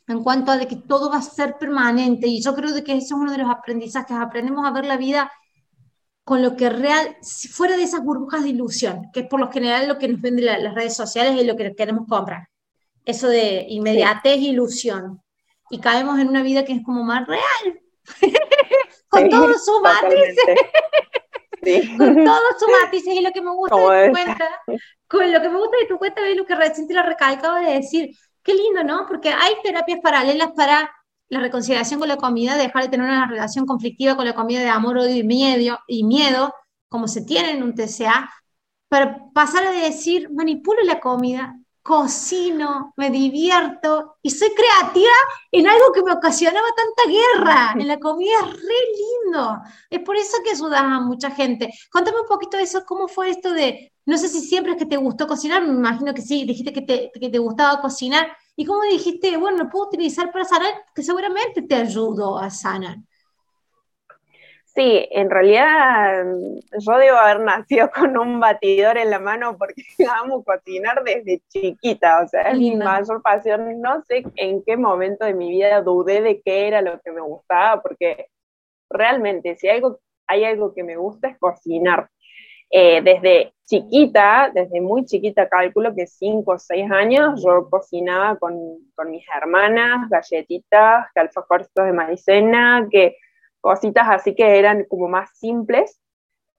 en 0.06 0.22
cuanto 0.22 0.52
a 0.52 0.56
de 0.56 0.66
que 0.66 0.76
todo 0.76 1.10
va 1.10 1.18
a 1.18 1.22
ser 1.22 1.56
permanente. 1.58 2.26
Y 2.26 2.42
yo 2.42 2.54
creo 2.54 2.72
de 2.72 2.82
que 2.82 2.92
eso 2.92 3.14
es 3.16 3.20
uno 3.20 3.32
de 3.32 3.38
los 3.38 3.50
aprendizajes. 3.50 4.16
Aprendemos 4.16 4.66
a 4.66 4.70
ver 4.70 4.86
la 4.86 4.96
vida 4.96 5.30
con 6.24 6.40
lo 6.42 6.56
que 6.56 6.70
real, 6.70 7.16
fuera 7.50 7.76
de 7.76 7.82
esas 7.82 8.02
burbujas 8.02 8.44
de 8.44 8.50
ilusión, 8.50 9.10
que 9.12 9.20
es 9.20 9.26
por 9.26 9.40
lo 9.40 9.50
general 9.50 9.88
lo 9.88 9.98
que 9.98 10.08
nos 10.08 10.20
venden 10.20 10.46
las 10.46 10.74
redes 10.74 10.94
sociales 10.94 11.40
y 11.40 11.44
lo 11.44 11.56
que 11.56 11.74
queremos 11.74 12.06
comprar. 12.08 12.48
Eso 13.04 13.28
de 13.28 13.66
inmediatez 13.68 14.34
e 14.34 14.50
ilusión. 14.50 15.20
Y 15.70 15.80
caemos 15.80 16.20
en 16.20 16.28
una 16.28 16.42
vida 16.42 16.64
que 16.64 16.74
es 16.74 16.82
como 16.84 17.02
más 17.02 17.26
real. 17.26 17.80
con 19.12 19.28
todos 19.28 19.64
sus 19.64 19.80
matices. 19.82 20.36
con 21.98 22.24
todos 22.24 22.54
sus 22.58 22.68
matices 22.82 23.14
y 23.14 23.20
lo 23.20 23.30
que 23.30 23.42
me 23.42 23.50
gusta 23.50 23.76
de 23.76 24.06
tu 24.06 24.12
cuenta, 24.12 24.48
con 25.06 25.32
lo 25.32 25.40
que 25.40 25.48
me 25.48 25.58
gusta 25.58 25.76
de 25.80 25.86
tu 25.86 25.98
cuenta 25.98 26.26
es 26.26 26.36
lo 26.36 26.46
que 26.46 26.54
recién 26.54 26.86
lo 26.90 27.02
recalcaba 27.02 27.60
de 27.60 27.74
decir, 27.74 28.10
qué 28.42 28.54
lindo, 28.54 28.82
¿no? 28.82 29.06
Porque 29.06 29.28
hay 29.28 29.54
terapias 29.62 30.00
paralelas 30.02 30.50
para 30.56 30.90
la 31.28 31.40
reconciliación 31.40 32.00
con 32.00 32.08
la 32.08 32.16
comida, 32.16 32.56
dejar 32.56 32.84
de 32.84 32.88
tener 32.88 33.06
una 33.06 33.28
relación 33.28 33.66
conflictiva 33.66 34.16
con 34.16 34.24
la 34.24 34.34
comida 34.34 34.60
de 34.60 34.70
amor, 34.70 34.98
odio 34.98 35.14
y 35.14 35.22
miedo, 35.22 35.78
y 35.86 36.04
miedo 36.04 36.54
como 36.88 37.06
se 37.06 37.22
tiene 37.22 37.52
en 37.52 37.62
un 37.62 37.74
TCA, 37.74 38.30
para 38.88 39.30
pasar 39.32 39.64
a 39.66 39.72
decir, 39.72 40.30
manipulo 40.30 40.82
la 40.84 41.00
comida, 41.00 41.54
cocino, 41.82 42.94
me 42.96 43.10
divierto 43.10 44.16
y 44.22 44.30
soy 44.30 44.50
creativa 44.54 45.12
en 45.50 45.66
algo 45.66 45.92
que 45.92 46.02
me 46.02 46.12
ocasionaba 46.12 46.66
tanta 46.76 47.10
guerra. 47.10 47.74
En 47.78 47.88
la 47.88 47.98
comida 47.98 48.32
es 48.40 48.52
re 48.52 49.26
lindo. 49.26 49.58
Es 49.90 50.00
por 50.00 50.16
eso 50.16 50.36
que 50.44 50.50
ayudas 50.50 50.80
a 50.80 51.00
mucha 51.00 51.30
gente. 51.30 51.72
Contame 51.90 52.20
un 52.20 52.28
poquito 52.28 52.56
de 52.56 52.62
eso, 52.64 52.84
cómo 52.86 53.08
fue 53.08 53.30
esto 53.30 53.52
de, 53.52 53.92
no 54.06 54.16
sé 54.16 54.28
si 54.28 54.40
siempre 54.40 54.72
es 54.72 54.78
que 54.78 54.86
te 54.86 54.96
gustó 54.96 55.26
cocinar, 55.26 55.62
me 55.62 55.72
imagino 55.72 56.14
que 56.14 56.22
sí, 56.22 56.44
dijiste 56.44 56.72
que 56.72 56.82
te, 56.82 57.10
que 57.18 57.28
te 57.28 57.38
gustaba 57.38 57.80
cocinar. 57.80 58.36
¿Y 58.54 58.64
cómo 58.64 58.82
dijiste, 58.82 59.36
bueno, 59.36 59.64
lo 59.64 59.70
puedo 59.70 59.86
utilizar 59.86 60.30
para 60.30 60.44
sanar? 60.44 60.72
Que 60.94 61.02
seguramente 61.02 61.62
te 61.62 61.74
ayudó 61.74 62.38
a 62.38 62.50
sanar. 62.50 62.98
Sí, 64.74 65.06
en 65.10 65.28
realidad 65.28 66.24
yo 66.78 66.96
debo 66.96 67.18
haber 67.18 67.40
nacido 67.40 67.90
con 67.94 68.16
un 68.16 68.40
batidor 68.40 68.96
en 68.96 69.10
la 69.10 69.18
mano 69.18 69.56
porque 69.58 69.82
amo 70.22 70.42
cocinar 70.42 71.02
desde 71.04 71.42
chiquita, 71.48 72.22
o 72.24 72.28
sea, 72.28 72.42
es 72.42 72.58
mi 72.58 72.74
mayor 72.76 73.20
pasión. 73.22 73.80
No 73.82 74.02
sé 74.04 74.24
en 74.36 74.62
qué 74.64 74.76
momento 74.76 75.26
de 75.26 75.34
mi 75.34 75.50
vida 75.50 75.82
dudé 75.82 76.22
de 76.22 76.40
qué 76.40 76.68
era 76.68 76.80
lo 76.80 76.98
que 77.00 77.12
me 77.12 77.20
gustaba, 77.20 77.82
porque 77.82 78.28
realmente 78.88 79.56
si 79.56 79.68
algo, 79.68 80.00
hay 80.26 80.44
algo 80.44 80.72
que 80.74 80.84
me 80.84 80.96
gusta 80.96 81.28
es 81.28 81.38
cocinar. 81.38 82.08
Eh, 82.70 83.02
desde 83.02 83.52
chiquita, 83.66 84.50
desde 84.54 84.80
muy 84.80 85.04
chiquita, 85.04 85.46
calculo 85.48 85.94
que 85.94 86.06
5 86.06 86.52
o 86.52 86.58
6 86.58 86.90
años, 86.90 87.42
yo 87.44 87.68
cocinaba 87.68 88.38
con, 88.38 88.58
con 88.94 89.10
mis 89.10 89.26
hermanas, 89.36 90.08
galletitas, 90.08 91.06
que 91.14 91.82
de 91.82 91.92
maicena, 91.92 92.88
que 92.90 93.16
cositas 93.62 94.08
así 94.10 94.34
que 94.34 94.58
eran 94.58 94.84
como 94.84 95.08
más 95.08 95.30
simples. 95.38 95.98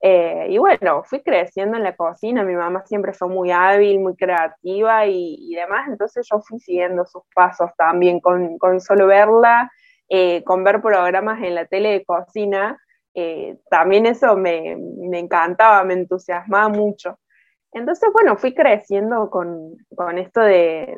Eh, 0.00 0.48
y 0.50 0.58
bueno, 0.58 1.02
fui 1.04 1.22
creciendo 1.22 1.76
en 1.78 1.84
la 1.84 1.96
cocina, 1.96 2.44
mi 2.44 2.54
mamá 2.54 2.84
siempre 2.84 3.14
fue 3.14 3.28
muy 3.28 3.50
hábil, 3.52 4.00
muy 4.00 4.16
creativa 4.16 5.06
y, 5.06 5.54
demás, 5.54 5.88
entonces 5.88 6.26
yo 6.30 6.40
fui 6.40 6.60
siguiendo 6.60 7.06
sus 7.06 7.22
pasos 7.34 7.70
también 7.78 8.20
con, 8.20 8.58
con 8.58 8.80
solo 8.82 9.06
verla, 9.06 9.70
eh, 10.10 10.44
con 10.44 10.62
ver 10.62 10.82
programas 10.82 11.42
en 11.42 11.54
la 11.54 11.64
tele 11.64 11.92
de 11.92 12.04
cocina, 12.04 12.78
eh, 13.14 13.56
también 13.70 14.06
eso 14.06 14.36
me, 14.36 14.76
me, 14.76 15.20
encantaba, 15.20 15.84
me 15.84 15.94
entusiasmaba 15.94 16.68
mucho. 16.68 17.18
Entonces, 17.72 18.10
bueno, 18.12 18.36
fui 18.36 18.54
creciendo 18.54 19.30
con, 19.30 19.76
con 19.96 20.18
esto 20.18 20.40
de, 20.40 20.96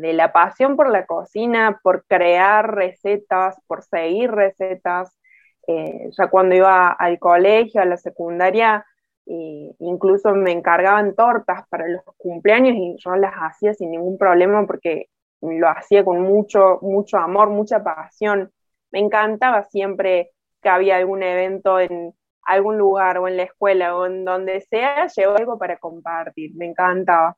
de, 0.00 0.12
la 0.12 0.32
pasión 0.32 0.76
por 0.76 0.90
la 0.90 1.06
cocina, 1.06 1.80
por 1.82 2.06
crear 2.06 2.74
recetas, 2.74 3.56
por 3.66 3.82
seguir 3.82 4.30
recetas, 4.30 5.18
eh, 5.66 6.10
ya 6.10 6.28
cuando 6.28 6.54
iba 6.54 6.92
al 6.92 7.18
colegio, 7.18 7.80
a 7.80 7.84
la 7.84 7.96
secundaria, 7.96 8.84
incluso 9.26 10.34
me 10.34 10.52
encargaban 10.52 11.14
tortas 11.14 11.66
para 11.68 11.88
los 11.88 12.02
cumpleaños 12.18 12.74
y 12.76 12.96
yo 12.98 13.16
las 13.16 13.32
hacía 13.34 13.72
sin 13.72 13.90
ningún 13.90 14.18
problema 14.18 14.66
porque 14.66 15.08
lo 15.40 15.68
hacía 15.68 16.04
con 16.04 16.20
mucho, 16.22 16.78
mucho 16.82 17.18
amor, 17.18 17.50
mucha 17.50 17.82
pasión. 17.82 18.52
Me 18.90 19.00
encantaba 19.00 19.64
siempre 19.64 20.32
que 20.62 20.68
había 20.68 20.96
algún 20.96 21.22
evento 21.22 21.80
en 21.80 22.14
algún 22.42 22.78
lugar 22.78 23.18
o 23.18 23.28
en 23.28 23.36
la 23.38 23.44
escuela 23.44 23.96
o 23.96 24.06
en 24.06 24.24
donde 24.24 24.60
sea, 24.62 25.06
llevo 25.06 25.36
algo 25.36 25.58
para 25.58 25.78
compartir, 25.78 26.54
me 26.54 26.66
encantaba. 26.66 27.36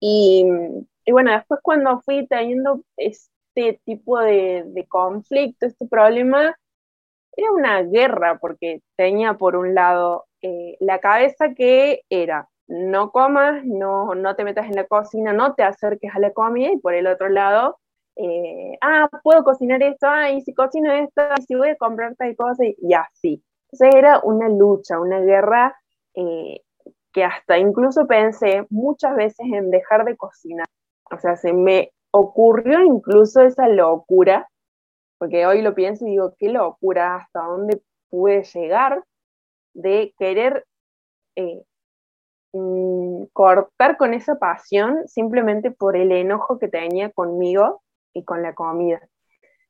Y, 0.00 0.44
bueno, 1.10 1.32
después 1.32 1.60
cuando 1.62 2.00
fui 2.02 2.26
teniendo 2.26 2.82
este 2.96 3.80
tipo 3.84 4.18
de 4.20 4.86
conflicto, 4.88 5.66
este 5.66 5.86
problema, 5.86 6.56
era 7.36 7.52
una 7.52 7.82
guerra 7.82 8.38
porque 8.40 8.82
tenía 8.96 9.34
por 9.34 9.56
un 9.56 9.74
lado 9.74 10.26
eh, 10.42 10.76
la 10.80 10.98
cabeza 10.98 11.54
que 11.54 12.02
era 12.10 12.48
no 12.68 13.10
comas, 13.10 13.64
no, 13.64 14.14
no 14.14 14.34
te 14.34 14.44
metas 14.44 14.66
en 14.66 14.76
la 14.76 14.86
cocina, 14.86 15.32
no 15.32 15.54
te 15.54 15.62
acerques 15.62 16.14
a 16.14 16.18
la 16.18 16.32
comida 16.32 16.72
y 16.72 16.78
por 16.78 16.94
el 16.94 17.06
otro 17.06 17.28
lado, 17.28 17.78
eh, 18.16 18.78
ah, 18.80 19.08
puedo 19.22 19.44
cocinar 19.44 19.82
esto, 19.82 20.06
ah, 20.08 20.30
y 20.30 20.40
si 20.42 20.54
cocino 20.54 20.90
esto, 20.92 21.22
y 21.38 21.42
si 21.42 21.54
voy 21.54 21.70
a 21.70 21.76
comprar 21.76 22.14
tal 22.16 22.34
cosa 22.36 22.64
y, 22.64 22.94
así. 22.94 23.42
Entonces 23.70 23.94
era 23.94 24.20
una 24.22 24.48
lucha, 24.48 25.00
una 25.00 25.20
guerra 25.20 25.76
eh, 26.14 26.60
que 27.12 27.24
hasta 27.24 27.58
incluso 27.58 28.06
pensé 28.06 28.66
muchas 28.70 29.16
veces 29.16 29.46
en 29.52 29.70
dejar 29.70 30.04
de 30.04 30.16
cocinar. 30.16 30.66
O 31.10 31.18
sea, 31.18 31.36
se 31.36 31.52
me 31.52 31.92
ocurrió 32.10 32.80
incluso 32.82 33.42
esa 33.42 33.68
locura 33.68 34.48
porque 35.22 35.46
hoy 35.46 35.62
lo 35.62 35.72
pienso 35.72 36.04
y 36.04 36.10
digo, 36.10 36.34
qué 36.36 36.48
locura, 36.48 37.14
hasta 37.14 37.42
dónde 37.42 37.80
pude 38.10 38.42
llegar 38.42 39.04
de 39.72 40.12
querer 40.18 40.66
eh, 41.36 41.62
mm, 42.52 43.26
cortar 43.32 43.98
con 43.98 44.14
esa 44.14 44.40
pasión 44.40 45.06
simplemente 45.06 45.70
por 45.70 45.96
el 45.96 46.10
enojo 46.10 46.58
que 46.58 46.66
tenía 46.66 47.12
conmigo 47.12 47.84
y 48.12 48.24
con 48.24 48.42
la 48.42 48.56
comida. 48.56 49.00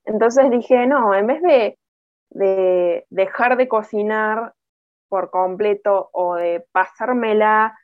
Entonces 0.07 0.51
dije, 0.51 0.87
no, 0.87 1.15
en 1.15 1.27
vez 1.27 1.43
de, 1.43 1.79
de 2.31 3.07
dejar 3.11 3.59
de 3.59 3.69
cocinar 3.69 4.55
por 5.11 5.29
completo 5.29 6.09
o 6.15 6.37
de 6.37 6.65
pasármela 6.73 7.79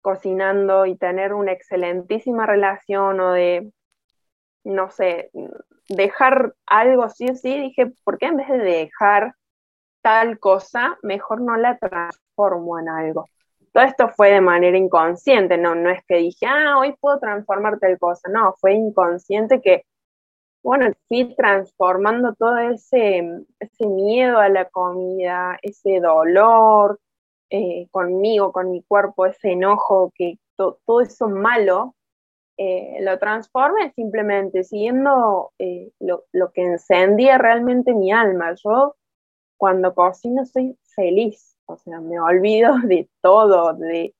cocinando 0.00 0.86
y 0.86 0.96
tener 0.96 1.34
una 1.34 1.52
excelentísima 1.52 2.46
relación 2.46 3.20
o 3.20 3.32
de, 3.32 3.70
no 4.64 4.90
sé, 4.90 5.30
dejar 5.88 6.54
algo 6.66 7.08
sí 7.08 7.28
o 7.30 7.34
sí, 7.34 7.58
dije, 7.58 7.92
¿por 8.04 8.18
qué 8.18 8.26
en 8.26 8.36
vez 8.36 8.48
de 8.48 8.58
dejar 8.58 9.34
tal 10.02 10.38
cosa, 10.38 10.98
mejor 11.02 11.40
no 11.40 11.56
la 11.56 11.78
transformo 11.78 12.78
en 12.78 12.88
algo? 12.88 13.26
Todo 13.72 13.84
esto 13.84 14.08
fue 14.08 14.32
de 14.32 14.40
manera 14.40 14.76
inconsciente, 14.76 15.56
no, 15.56 15.74
no 15.74 15.90
es 15.90 16.04
que 16.06 16.16
dije, 16.16 16.46
ah, 16.46 16.78
hoy 16.78 16.94
puedo 17.00 17.18
transformar 17.18 17.78
tal 17.78 17.98
cosa, 17.98 18.28
no, 18.28 18.54
fue 18.60 18.74
inconsciente 18.74 19.60
que, 19.60 19.84
bueno, 20.62 20.92
fui 21.08 21.34
transformando 21.36 22.34
todo 22.34 22.58
ese, 22.58 23.22
ese 23.58 23.86
miedo 23.86 24.38
a 24.38 24.48
la 24.48 24.66
comida, 24.66 25.58
ese 25.62 26.00
dolor 26.00 27.00
eh, 27.50 27.88
conmigo, 27.90 28.52
con 28.52 28.70
mi 28.70 28.82
cuerpo, 28.82 29.26
ese 29.26 29.52
enojo, 29.52 30.12
que 30.14 30.38
todo 30.56 31.00
eso 31.00 31.28
malo 31.28 31.94
eh, 32.62 32.98
lo 33.00 33.18
transforme 33.18 33.90
simplemente 33.92 34.64
siguiendo 34.64 35.50
eh, 35.58 35.92
lo, 35.98 36.26
lo, 36.30 36.52
que 36.52 36.60
encendía 36.60 37.38
realmente 37.38 37.94
mi 37.94 38.12
alma. 38.12 38.54
Yo 38.62 38.96
cuando 39.56 39.94
cocino 39.94 40.44
soy 40.44 40.76
feliz, 40.94 41.56
o 41.64 41.78
sea, 41.78 42.00
me 42.00 42.20
olvido 42.20 42.74
de 42.84 43.08
todo, 43.22 43.72
de 43.72 44.14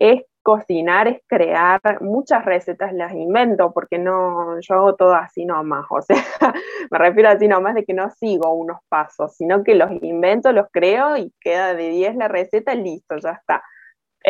es 0.00 0.24
cocinar, 0.42 1.06
es 1.06 1.22
crear, 1.28 1.80
muchas 2.00 2.44
recetas 2.44 2.92
las 2.92 3.12
invento, 3.12 3.72
porque 3.72 3.98
no, 3.98 4.58
yo 4.58 4.74
hago 4.74 4.96
todo 4.96 5.14
así 5.14 5.44
nomás, 5.44 5.86
o 5.88 6.02
sea, 6.02 6.16
me 6.90 6.98
refiero 6.98 7.28
así 7.28 7.46
nomás 7.46 7.76
de 7.76 7.84
que 7.84 7.94
no 7.94 8.10
sigo 8.10 8.54
unos 8.54 8.78
pasos, 8.88 9.36
sino 9.36 9.62
que 9.62 9.76
los 9.76 9.92
invento, 10.02 10.50
los 10.50 10.66
creo 10.72 11.16
y 11.16 11.32
queda 11.40 11.74
de 11.74 11.90
10 11.90 12.16
la 12.16 12.26
receta, 12.26 12.74
listo, 12.74 13.18
ya 13.18 13.30
está. 13.30 13.62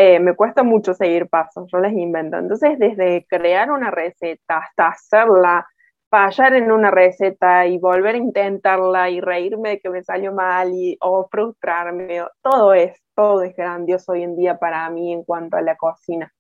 Eh, 0.01 0.21
me 0.21 0.37
cuesta 0.37 0.63
mucho 0.63 0.95
seguir 0.95 1.29
pasos, 1.29 1.69
yo 1.73 1.79
las 1.81 1.93
invento. 1.93 2.37
Entonces, 2.39 2.79
desde 2.79 3.27
crear 3.29 3.73
una 3.73 3.91
receta 3.91 4.59
hasta 4.59 4.89
hacerla, 4.91 5.67
fallar 6.09 6.55
en 6.55 6.71
una 6.71 6.93
receta 6.93 7.67
y 7.67 7.79
volver 7.79 8.15
a 8.15 8.19
intentarla 8.19 9.11
y 9.11 9.21
reírme 9.21 9.71
de 9.71 9.81
que 9.81 9.91
me 9.91 10.05
salió 10.05 10.33
mal 10.33 10.73
o 11.01 11.27
frustrarme, 11.29 12.23
todo 12.43 12.75
es, 12.75 12.97
todo 13.17 13.43
es 13.43 13.57
grandioso 13.57 14.13
hoy 14.13 14.23
en 14.23 14.37
día 14.37 14.57
para 14.61 14.89
mí 14.89 15.13
en 15.13 15.25
cuanto 15.25 15.57
a 15.57 15.63
la 15.63 15.75
cocina. 15.77 16.33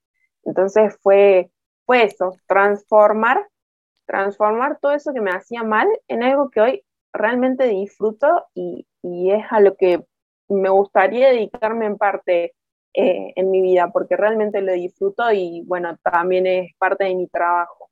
Entonces 0.45 0.97
fue, 1.03 1.51
fue 1.85 2.05
eso, 2.05 2.37
transformar, 2.47 3.45
transformar 4.07 4.79
todo 4.81 4.93
eso 4.93 5.13
que 5.13 5.21
me 5.21 5.33
hacía 5.33 5.65
mal 5.65 5.89
en 6.07 6.23
algo 6.23 6.49
que 6.51 6.61
hoy 6.61 6.85
realmente 7.13 7.65
disfruto 7.65 8.47
y, 8.55 8.87
y 9.03 9.33
es 9.33 9.45
a 9.51 9.59
lo 9.59 9.75
que 9.75 10.05
me 10.49 10.69
gustaría 10.69 11.31
dedicarme 11.31 11.87
en 11.87 11.99
parte 11.99 12.55
eh, 12.95 13.33
en 13.37 13.51
mi 13.51 13.63
vida, 13.63 13.91
porque 13.93 14.17
realmente 14.17 14.61
lo 14.61 14.73
disfruto 14.73 15.31
y 15.33 15.63
bueno, 15.67 15.97
también 16.03 16.47
es 16.47 16.73
parte 16.79 17.05
de 17.05 17.15
mi 17.15 17.27
trabajo. 17.29 17.91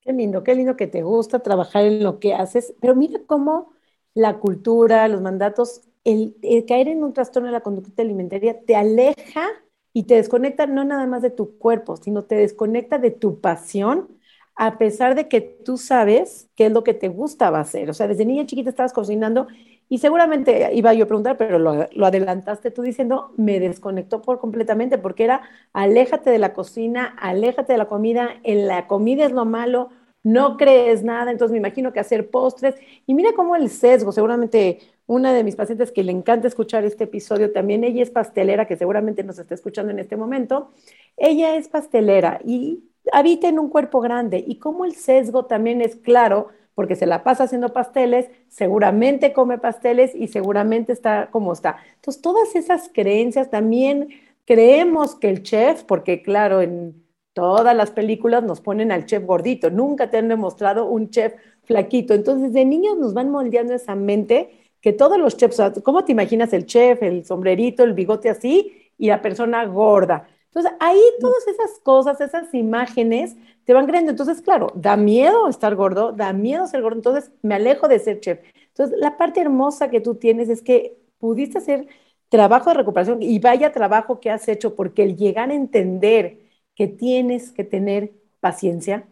Qué 0.00 0.12
lindo, 0.12 0.44
qué 0.44 0.54
lindo 0.54 0.76
que 0.76 0.86
te 0.86 1.02
gusta 1.02 1.38
trabajar 1.40 1.84
en 1.84 2.02
lo 2.02 2.20
que 2.20 2.34
haces, 2.34 2.74
pero 2.80 2.94
mira 2.94 3.20
cómo 3.26 3.72
la 4.12 4.38
cultura, 4.38 5.08
los 5.08 5.22
mandatos, 5.22 5.82
el, 6.04 6.36
caer 6.68 6.88
en 6.88 7.02
un 7.02 7.14
trastorno 7.14 7.46
de 7.48 7.52
la 7.52 7.62
conducta 7.62 8.02
alimentaria 8.02 8.60
te 8.60 8.76
aleja 8.76 9.48
y 9.94 10.04
te 10.04 10.16
desconecta 10.16 10.66
no 10.66 10.84
nada 10.84 11.06
más 11.06 11.22
de 11.22 11.30
tu 11.30 11.56
cuerpo, 11.58 11.96
sino 11.96 12.24
te 12.24 12.34
desconecta 12.34 12.98
de 12.98 13.10
tu 13.12 13.40
pasión, 13.40 14.08
a 14.56 14.76
pesar 14.78 15.14
de 15.14 15.28
que 15.28 15.40
tú 15.40 15.78
sabes 15.78 16.48
qué 16.54 16.66
es 16.66 16.72
lo 16.72 16.84
que 16.84 16.94
te 16.94 17.08
gustaba 17.08 17.60
hacer. 17.60 17.88
O 17.90 17.94
sea, 17.94 18.06
desde 18.06 18.26
niña 18.26 18.46
chiquita 18.46 18.70
estabas 18.70 18.92
cocinando 18.92 19.48
y 19.94 19.98
seguramente 19.98 20.70
iba 20.74 20.92
yo 20.92 21.04
a 21.04 21.06
preguntar, 21.06 21.36
pero 21.36 21.60
lo, 21.60 22.04
adelantaste 22.04 22.72
tú 22.72 22.82
diciendo, 22.82 23.32
me 23.36 23.60
desconectó 23.60 24.22
por 24.22 24.40
completamente, 24.40 24.98
porque 24.98 25.22
era, 25.22 25.42
aléjate 25.72 26.30
de 26.30 26.40
la 26.40 26.52
cocina, 26.52 27.14
aléjate 27.16 27.74
de 27.74 27.78
la 27.78 27.86
comida, 27.86 28.30
en 28.42 28.66
la 28.66 28.88
comida 28.88 29.24
es 29.24 29.30
lo 29.30 29.44
malo, 29.44 29.90
no 30.24 30.56
crees 30.56 31.04
nada, 31.04 31.30
entonces 31.30 31.52
me 31.52 31.58
imagino 31.58 31.92
que 31.92 32.00
hacer 32.00 32.28
postres. 32.28 32.74
Y 33.06 33.14
mira 33.14 33.34
cómo 33.36 33.54
el 33.54 33.70
sesgo, 33.70 34.10
seguramente 34.10 34.80
una 35.06 35.32
de 35.32 35.44
mis 35.44 35.54
pacientes 35.54 35.92
que 35.92 36.02
le 36.02 36.10
encanta 36.10 36.48
escuchar 36.48 36.82
este 36.84 37.04
episodio, 37.04 37.52
también 37.52 37.84
ella 37.84 38.02
es 38.02 38.10
pastelera, 38.10 38.66
que 38.66 38.76
seguramente 38.76 39.22
nos 39.22 39.38
está 39.38 39.54
escuchando 39.54 39.92
en 39.92 40.00
este 40.00 40.16
momento, 40.16 40.72
ella 41.16 41.54
es 41.54 41.68
pastelera 41.68 42.40
y 42.44 42.82
habita 43.12 43.46
en 43.46 43.60
un 43.60 43.68
cuerpo 43.68 44.00
grande. 44.00 44.42
Y 44.44 44.58
cómo 44.58 44.86
el 44.86 44.96
sesgo 44.96 45.44
también 45.44 45.80
es 45.80 45.94
claro, 45.94 46.48
porque 46.74 46.96
se 46.96 47.06
la 47.06 47.22
pasa 47.22 47.44
haciendo 47.44 47.72
pasteles, 47.72 48.28
seguramente 48.48 49.32
come 49.32 49.58
pasteles 49.58 50.14
y 50.14 50.28
seguramente 50.28 50.92
está 50.92 51.28
como 51.30 51.52
está. 51.52 51.76
Entonces, 51.96 52.22
todas 52.22 52.56
esas 52.56 52.90
creencias 52.92 53.50
también 53.50 54.08
creemos 54.44 55.14
que 55.14 55.30
el 55.30 55.42
chef, 55.42 55.84
porque 55.84 56.22
claro, 56.22 56.60
en 56.62 57.04
todas 57.32 57.76
las 57.76 57.90
películas 57.90 58.44
nos 58.44 58.60
ponen 58.60 58.92
al 58.92 59.06
chef 59.06 59.24
gordito, 59.24 59.70
nunca 59.70 60.10
te 60.10 60.18
han 60.18 60.28
demostrado 60.28 60.86
un 60.86 61.10
chef 61.10 61.34
flaquito. 61.64 62.14
Entonces, 62.14 62.52
de 62.52 62.64
niños 62.64 62.96
nos 62.98 63.14
van 63.14 63.30
moldeando 63.30 63.74
esa 63.74 63.94
mente 63.94 64.50
que 64.80 64.92
todos 64.92 65.18
los 65.18 65.36
chefs, 65.36 65.60
¿cómo 65.82 66.04
te 66.04 66.12
imaginas 66.12 66.52
el 66.52 66.66
chef, 66.66 67.02
el 67.02 67.24
sombrerito, 67.24 67.84
el 67.84 67.94
bigote 67.94 68.28
así 68.28 68.90
y 68.98 69.08
la 69.08 69.22
persona 69.22 69.64
gorda? 69.64 70.28
Entonces, 70.54 70.72
ahí 70.78 71.00
todas 71.20 71.48
esas 71.48 71.80
cosas, 71.80 72.20
esas 72.20 72.54
imágenes 72.54 73.36
te 73.64 73.74
van 73.74 73.86
creando. 73.86 74.12
Entonces, 74.12 74.40
claro, 74.40 74.68
da 74.76 74.96
miedo 74.96 75.48
estar 75.48 75.74
gordo, 75.74 76.12
da 76.12 76.32
miedo 76.32 76.66
ser 76.68 76.80
gordo, 76.80 76.96
entonces 76.98 77.32
me 77.42 77.56
alejo 77.56 77.88
de 77.88 77.98
ser 77.98 78.20
chef. 78.20 78.38
Entonces, 78.68 78.96
la 78.98 79.16
parte 79.16 79.40
hermosa 79.40 79.90
que 79.90 80.00
tú 80.00 80.14
tienes 80.14 80.48
es 80.48 80.62
que 80.62 80.96
pudiste 81.18 81.58
hacer 81.58 81.88
trabajo 82.28 82.70
de 82.70 82.74
recuperación 82.76 83.20
y 83.22 83.38
vaya 83.40 83.72
trabajo 83.72 84.20
que 84.20 84.30
has 84.30 84.46
hecho, 84.48 84.76
porque 84.76 85.02
el 85.02 85.16
llegar 85.16 85.50
a 85.50 85.54
entender 85.54 86.38
que 86.76 86.86
tienes 86.86 87.50
que 87.52 87.64
tener 87.64 88.12
paciencia, 88.40 89.08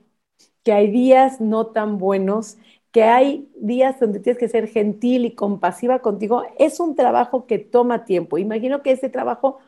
que 0.62 0.72
hay 0.72 0.90
días 0.90 1.40
no 1.40 1.66
tan 1.68 1.98
buenos, 1.98 2.56
que 2.92 3.04
hay 3.04 3.48
días 3.56 3.98
donde 3.98 4.20
tienes 4.20 4.38
que 4.38 4.48
ser 4.48 4.68
gentil 4.68 5.24
y 5.24 5.34
compasiva 5.34 6.00
contigo, 6.00 6.44
es 6.58 6.78
un 6.78 6.94
trabajo 6.94 7.46
que 7.46 7.58
toma 7.58 8.04
tiempo. 8.04 8.38
Imagino 8.38 8.82
que 8.82 8.92
ese 8.92 9.08
trabajo 9.08 9.58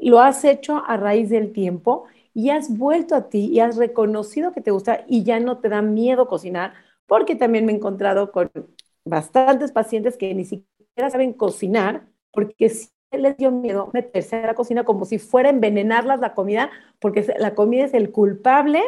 lo 0.00 0.20
has 0.20 0.44
hecho 0.44 0.82
a 0.86 0.96
raíz 0.96 1.28
del 1.30 1.52
tiempo 1.52 2.04
y 2.34 2.50
has 2.50 2.76
vuelto 2.76 3.14
a 3.14 3.28
ti 3.28 3.46
y 3.52 3.60
has 3.60 3.76
reconocido 3.76 4.52
que 4.52 4.60
te 4.60 4.70
gusta 4.70 5.04
y 5.06 5.24
ya 5.24 5.40
no 5.40 5.58
te 5.58 5.68
da 5.68 5.82
miedo 5.82 6.26
cocinar, 6.28 6.74
porque 7.06 7.34
también 7.34 7.66
me 7.66 7.72
he 7.72 7.76
encontrado 7.76 8.32
con 8.32 8.50
bastantes 9.04 9.72
pacientes 9.72 10.16
que 10.16 10.34
ni 10.34 10.44
siquiera 10.44 11.10
saben 11.10 11.32
cocinar 11.32 12.06
porque 12.32 12.68
sí 12.68 12.88
les 13.10 13.36
dio 13.36 13.50
miedo 13.50 13.90
meterse 13.92 14.36
a 14.36 14.46
la 14.46 14.54
cocina 14.54 14.84
como 14.84 15.04
si 15.04 15.18
fuera 15.18 15.50
envenenarlas 15.50 16.20
la 16.20 16.34
comida, 16.34 16.70
porque 16.98 17.26
la 17.38 17.54
comida 17.54 17.84
es 17.84 17.94
el 17.94 18.10
culpable 18.10 18.80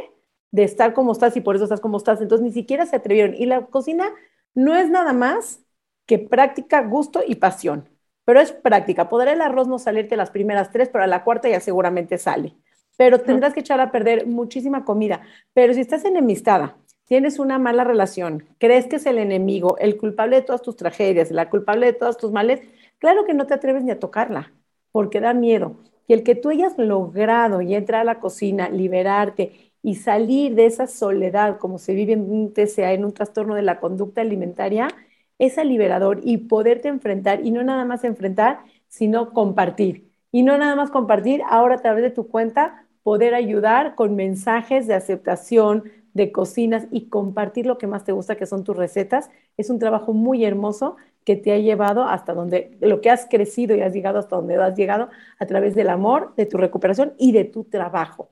de 0.51 0.65
estar 0.65 0.95
como 0.95 1.13
estás 1.13 1.37
y 1.37 1.41
por 1.41 1.57
eso 1.57 1.65
estás 1.65 1.81
como 1.81 1.99
estás. 1.99 2.21
Entonces 2.21 2.45
ni 2.45 2.53
siquiera 2.53 2.87
se 2.87 2.97
atrevieron. 2.97 3.35
Y 3.35 3.47
la 3.47 3.67
cocina 3.67 4.13
no 4.55 4.75
es 4.77 4.89
nada 4.89 5.13
más 5.13 5.63
que 6.07 6.19
práctica, 6.19 6.83
gusto 6.83 7.23
y 7.27 7.37
pasión, 7.37 7.89
pero 8.25 8.41
es 8.41 8.53
práctica. 8.53 9.09
Podrá 9.09 9.33
el 9.33 9.41
arroz 9.41 9.69
no 9.69 9.79
salirte 9.79 10.17
las 10.17 10.31
primeras 10.31 10.71
tres, 10.71 10.89
pero 10.89 11.05
a 11.05 11.07
la 11.07 11.25
cuarta 11.25 11.49
ya 11.49 11.61
seguramente 11.61 12.19
sale 12.19 12.57
pero 12.97 13.21
tendrás 13.21 13.55
que 13.55 13.61
echar 13.61 13.81
a 13.81 13.91
perder 13.91 14.27
muchísima 14.27 14.85
comida. 14.85 15.23
Pero 15.53 15.75
si 15.75 15.81
estás 15.81 16.05
enemistada, 16.05 16.77
tienes 17.05 17.39
una 17.39 17.59
mala 17.59 17.85
relación, 17.85 18.47
crees 18.59 18.87
que 18.87 18.97
es 18.97 19.07
el 19.07 19.19
enemigo, 19.19 19.77
el 19.79 19.97
culpable 19.97 20.37
de 20.37 20.43
todas 20.43 20.63
tus 20.63 20.77
tragedias, 20.77 21.31
la 21.31 21.51
culpable 21.51 21.87
de 21.87 21.93
todos 21.93 22.17
tus 22.17 22.33
males, 22.33 22.61
claro 22.99 23.25
que 23.25 23.35
no 23.35 23.47
te 23.47 23.55
atreves 23.55 23.85
ni 23.85 23.91
a 23.91 23.99
tocarla, 23.99 24.53
porque 24.93 25.21
da 25.21 25.35
miedo. 25.35 25.77
Y 26.07 26.13
el 26.13 26.23
que 26.23 26.35
tú 26.35 26.51
hayas 26.51 26.79
logrado 26.79 27.63
y 27.63 27.75
entrar 27.75 28.03
a 28.03 28.05
la 28.05 28.21
cocina, 28.21 28.69
liberarte 28.69 29.73
y 29.83 29.97
salir 29.97 30.55
de 30.55 30.67
esa 30.67 30.87
soledad, 30.87 31.59
como 31.59 31.79
se 31.79 31.95
vive 31.95 32.13
en 32.15 32.31
un 32.31 32.53
TCA, 32.53 32.93
en 32.93 33.05
un 33.05 33.13
trastorno 33.13 33.55
de 33.55 33.63
la 33.63 33.81
conducta 33.81 34.21
alimentaria, 34.21 34.89
es 35.39 35.57
liberador 35.57 36.21
y 36.25 36.39
poderte 36.39 36.89
enfrentar, 36.89 37.45
y 37.45 37.51
no 37.51 37.63
nada 37.63 37.85
más 37.85 38.05
enfrentar, 38.05 38.61
sino 38.89 39.33
compartir. 39.33 40.11
Y 40.33 40.43
no 40.43 40.59
nada 40.59 40.77
más 40.77 40.91
compartir, 40.91 41.43
ahora 41.49 41.77
a 41.77 41.83
través 41.83 42.03
de 42.03 42.11
tu 42.11 42.29
cuenta, 42.29 42.87
poder 43.03 43.35
ayudar 43.35 43.95
con 43.95 44.17
mensajes 44.17 44.87
de 44.87 44.95
aceptación, 44.95 45.85
de 46.15 46.33
cocinas 46.33 46.87
y 46.91 47.09
compartir 47.09 47.67
lo 47.67 47.77
que 47.79 47.87
más 47.87 48.05
te 48.05 48.13
gusta, 48.13 48.37
que 48.37 48.47
son 48.47 48.65
tus 48.65 48.77
recetas. 48.77 49.31
Es 49.57 49.71
un 49.71 49.79
trabajo 49.79 50.13
muy 50.13 50.45
hermoso 50.45 50.97
que 51.25 51.37
te 51.37 51.53
ha 51.53 51.59
llevado 51.59 52.05
hasta 52.05 52.35
donde, 52.35 52.77
lo 52.81 53.01
que 53.01 53.11
has 53.11 53.27
crecido 53.27 53.75
y 53.77 53.81
has 53.83 53.93
llegado 53.93 54.19
hasta 54.19 54.37
donde 54.37 54.57
has 54.57 54.77
llegado 54.77 55.09
a 55.39 55.47
través 55.47 55.75
del 55.75 55.89
amor, 55.89 56.35
de 56.37 56.47
tu 56.47 56.57
recuperación 56.59 57.15
y 57.19 57.33
de 57.33 57.45
tu 57.45 57.65
trabajo. 57.65 58.31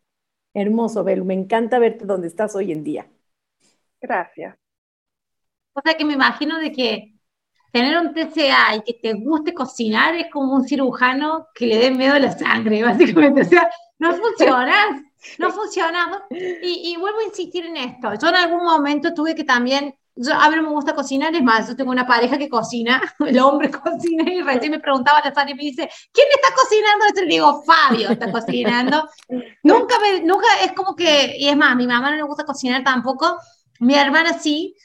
Hermoso, 0.55 1.05
Belu. 1.05 1.25
Me 1.25 1.35
encanta 1.35 1.79
verte 1.79 2.05
donde 2.07 2.29
estás 2.29 2.55
hoy 2.57 2.73
en 2.73 2.85
día. 2.85 3.07
Gracias. 4.01 4.62
O 5.75 5.81
sea 5.81 5.95
que 5.95 6.05
me 6.05 6.15
imagino 6.15 6.59
de 6.59 6.73
que 6.73 7.13
tener 7.73 7.99
un 7.99 8.13
TCA 8.13 8.77
y 8.77 8.83
que 8.83 8.99
te 9.03 9.15
guste 9.15 9.55
cocinar 9.55 10.15
es 10.15 10.27
como 10.31 10.55
un 10.55 10.65
cirujano 10.69 11.49
que 11.55 11.67
le 11.67 11.79
dé 11.79 11.91
miedo 11.91 12.15
a 12.15 12.19
la 12.19 12.37
sangre, 12.37 12.83
básicamente. 12.85 13.41
O 13.41 13.45
sea, 13.45 13.71
no 13.99 14.15
funciona, 14.15 15.03
no 15.39 15.51
funciona. 15.51 16.25
Y, 16.31 16.93
y, 16.93 16.97
vuelvo 16.97 17.21
a 17.21 17.25
insistir 17.25 17.65
en 17.65 17.77
esto. 17.77 18.13
Yo 18.21 18.29
en 18.29 18.37
algún 18.37 18.63
momento 18.63 19.15
tuve 19.15 19.35
que 19.35 19.45
también, 19.45 19.95
yo, 20.15 20.35
a 20.35 20.51
mí 20.51 20.57
no 20.57 20.65
me 20.65 20.69
gusta 20.69 20.95
cocinar, 20.95 21.35
es 21.35 21.43
más, 21.43 21.69
yo 21.69 21.77
tengo 21.77 21.91
una 21.91 22.07
pareja 22.07 22.37
que 22.37 22.49
cocina, 22.51 23.01
el 23.21 23.39
hombre 23.39 23.71
cocina 23.71 24.31
y 24.31 24.43
recién 24.43 24.73
me 24.73 24.81
preguntaba 24.81 25.23
la 25.25 25.33
Sara 25.33 25.51
y 25.51 25.55
me 25.55 25.63
dice, 25.63 25.89
¿quién 26.13 26.27
está 26.35 26.55
cocinando? 26.55 27.05
Y 27.09 27.21
le 27.21 27.27
digo, 27.27 27.63
Fabio 27.63 28.11
está 28.11 28.31
cocinando. 28.31 29.09
nunca, 29.63 29.95
me, 30.01 30.21
nunca 30.21 30.47
es 30.63 30.73
como 30.73 30.95
que, 30.95 31.37
y 31.39 31.49
es 31.49 31.57
más, 31.57 31.75
mi 31.77 31.87
mamá 31.87 32.11
no 32.11 32.17
le 32.17 32.23
gusta 32.23 32.45
cocinar 32.45 32.85
tampoco, 32.85 33.39
mi 33.81 33.95
hermana 33.95 34.39
sí, 34.39 34.77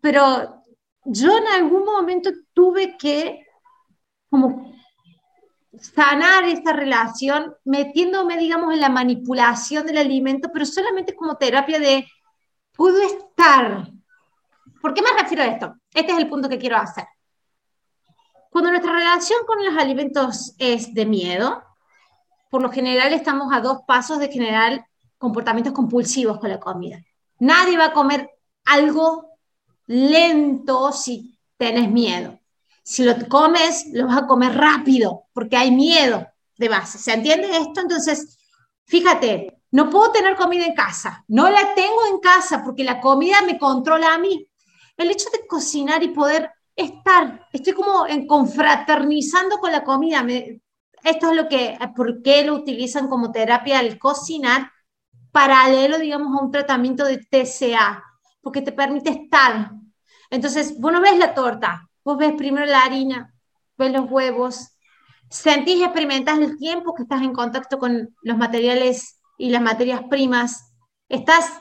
pero 0.00 0.62
yo 1.04 1.36
en 1.36 1.46
algún 1.48 1.84
momento 1.84 2.30
tuve 2.52 2.96
que 2.96 3.46
como 4.28 4.72
sanar 5.80 6.44
esa 6.44 6.72
relación 6.72 7.54
metiéndome, 7.64 8.36
digamos, 8.36 8.72
en 8.72 8.80
la 8.80 8.88
manipulación 8.88 9.86
del 9.86 9.98
alimento, 9.98 10.50
pero 10.52 10.66
solamente 10.66 11.14
como 11.14 11.36
terapia 11.36 11.78
de, 11.78 12.06
puedo 12.72 13.00
estar. 13.02 13.88
¿Por 14.80 14.94
qué 14.94 15.02
me 15.02 15.20
refiero 15.20 15.42
a 15.42 15.46
esto? 15.46 15.74
Este 15.92 16.12
es 16.12 16.18
el 16.18 16.28
punto 16.28 16.48
que 16.48 16.58
quiero 16.58 16.76
hacer. 16.76 17.06
Cuando 18.50 18.70
nuestra 18.70 18.92
relación 18.92 19.40
con 19.46 19.64
los 19.64 19.76
alimentos 19.76 20.54
es 20.58 20.92
de 20.92 21.06
miedo, 21.06 21.62
por 22.50 22.62
lo 22.62 22.70
general 22.70 23.12
estamos 23.12 23.52
a 23.52 23.60
dos 23.60 23.80
pasos 23.86 24.18
de 24.18 24.28
generar 24.28 24.84
comportamientos 25.18 25.72
compulsivos 25.72 26.38
con 26.38 26.50
la 26.50 26.58
comida. 26.58 27.00
Nadie 27.38 27.78
va 27.78 27.86
a 27.86 27.92
comer 27.92 28.28
algo 28.64 29.29
lento 29.90 30.92
si 30.92 31.36
tenés 31.56 31.90
miedo. 31.90 32.38
Si 32.84 33.02
lo 33.02 33.14
comes, 33.28 33.88
lo 33.92 34.06
vas 34.06 34.18
a 34.18 34.26
comer 34.26 34.56
rápido 34.56 35.24
porque 35.32 35.56
hay 35.56 35.72
miedo. 35.72 36.26
de 36.56 36.68
base. 36.68 36.98
¿Se 36.98 37.12
entiende 37.14 37.48
esto? 37.56 37.80
Entonces, 37.80 38.38
fíjate, 38.84 39.62
no 39.70 39.88
puedo 39.88 40.12
tener 40.12 40.36
comida 40.36 40.66
en 40.66 40.74
casa, 40.74 41.24
no 41.28 41.48
la 41.48 41.74
tengo 41.74 42.06
en 42.10 42.18
casa 42.20 42.62
porque 42.62 42.84
la 42.84 43.00
comida 43.00 43.40
me 43.46 43.58
controla 43.58 44.14
a 44.14 44.18
mí. 44.18 44.46
El 44.96 45.10
hecho 45.10 45.30
de 45.32 45.46
cocinar 45.46 46.02
y 46.02 46.08
poder 46.08 46.50
estar, 46.76 47.48
estoy 47.50 47.72
como 47.72 48.06
en 48.06 48.26
confraternizando 48.26 49.58
con 49.58 49.72
la 49.72 49.82
comida. 49.82 50.24
esto 51.02 51.30
es 51.30 51.36
lo 51.36 51.48
que, 51.48 51.78
¿por 51.96 52.22
qué 52.22 52.44
lo 52.44 52.56
utilizan 52.56 53.08
como 53.08 53.32
terapia 53.32 53.80
el 53.80 53.98
cocinar? 53.98 54.70
Paralelo, 55.32 55.98
digamos, 55.98 56.38
a 56.38 56.44
un 56.44 56.50
tratamiento 56.50 57.04
de 57.06 57.18
TCA, 57.18 58.04
porque 58.42 58.60
te 58.60 58.72
permite 58.72 59.10
estar. 59.10 59.79
Entonces, 60.30 60.78
vos 60.80 60.92
no 60.92 61.00
ves 61.00 61.18
la 61.18 61.34
torta, 61.34 61.88
vos 62.04 62.16
ves 62.16 62.32
primero 62.32 62.66
la 62.66 62.82
harina, 62.82 63.34
ves 63.76 63.92
los 63.92 64.10
huevos, 64.10 64.76
sentís 65.28 65.76
y 65.76 65.82
experimentás 65.84 66.38
el 66.38 66.56
tiempo 66.56 66.94
que 66.94 67.02
estás 67.02 67.22
en 67.22 67.32
contacto 67.32 67.78
con 67.78 68.14
los 68.22 68.36
materiales 68.36 69.20
y 69.38 69.50
las 69.50 69.62
materias 69.62 70.02
primas, 70.08 70.72
estás 71.08 71.60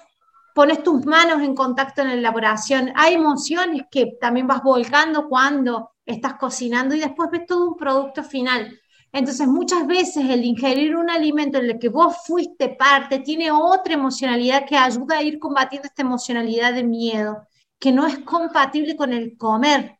pones 0.59 0.83
tus 0.83 1.05
manos 1.05 1.41
en 1.41 1.55
contacto 1.55 2.01
en 2.01 2.09
la 2.09 2.13
elaboración. 2.15 2.91
Hay 2.95 3.13
emociones 3.13 3.83
que 3.89 4.17
también 4.19 4.45
vas 4.45 4.61
volcando 4.61 5.29
cuando 5.29 5.91
estás 6.05 6.33
cocinando 6.33 6.95
y 6.95 6.99
después 6.99 7.29
ves 7.31 7.45
todo 7.45 7.69
un 7.69 7.77
producto 7.77 8.23
final. 8.23 8.77
Entonces, 9.11 9.47
muchas 9.47 9.87
veces 9.87 10.29
el 10.29 10.43
ingerir 10.43 10.95
un 10.95 11.09
alimento 11.09 11.57
en 11.57 11.65
el 11.65 11.79
que 11.79 11.89
vos 11.89 12.15
fuiste 12.25 12.69
parte 12.69 13.19
tiene 13.19 13.51
otra 13.51 13.93
emocionalidad 13.93 14.65
que 14.65 14.75
ayuda 14.77 15.17
a 15.17 15.23
ir 15.23 15.39
combatiendo 15.39 15.87
esta 15.87 16.01
emocionalidad 16.01 16.73
de 16.73 16.83
miedo, 16.83 17.47
que 17.79 17.91
no 17.91 18.05
es 18.05 18.19
compatible 18.19 18.95
con 18.95 19.13
el 19.13 19.37
comer, 19.37 19.97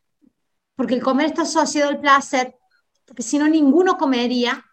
porque 0.76 0.94
el 0.94 1.02
comer 1.02 1.26
está 1.26 1.42
asociado 1.42 1.90
al 1.90 2.00
placer, 2.00 2.54
porque 3.06 3.22
si 3.22 3.38
no, 3.38 3.48
ninguno 3.48 3.96
comería 3.96 4.64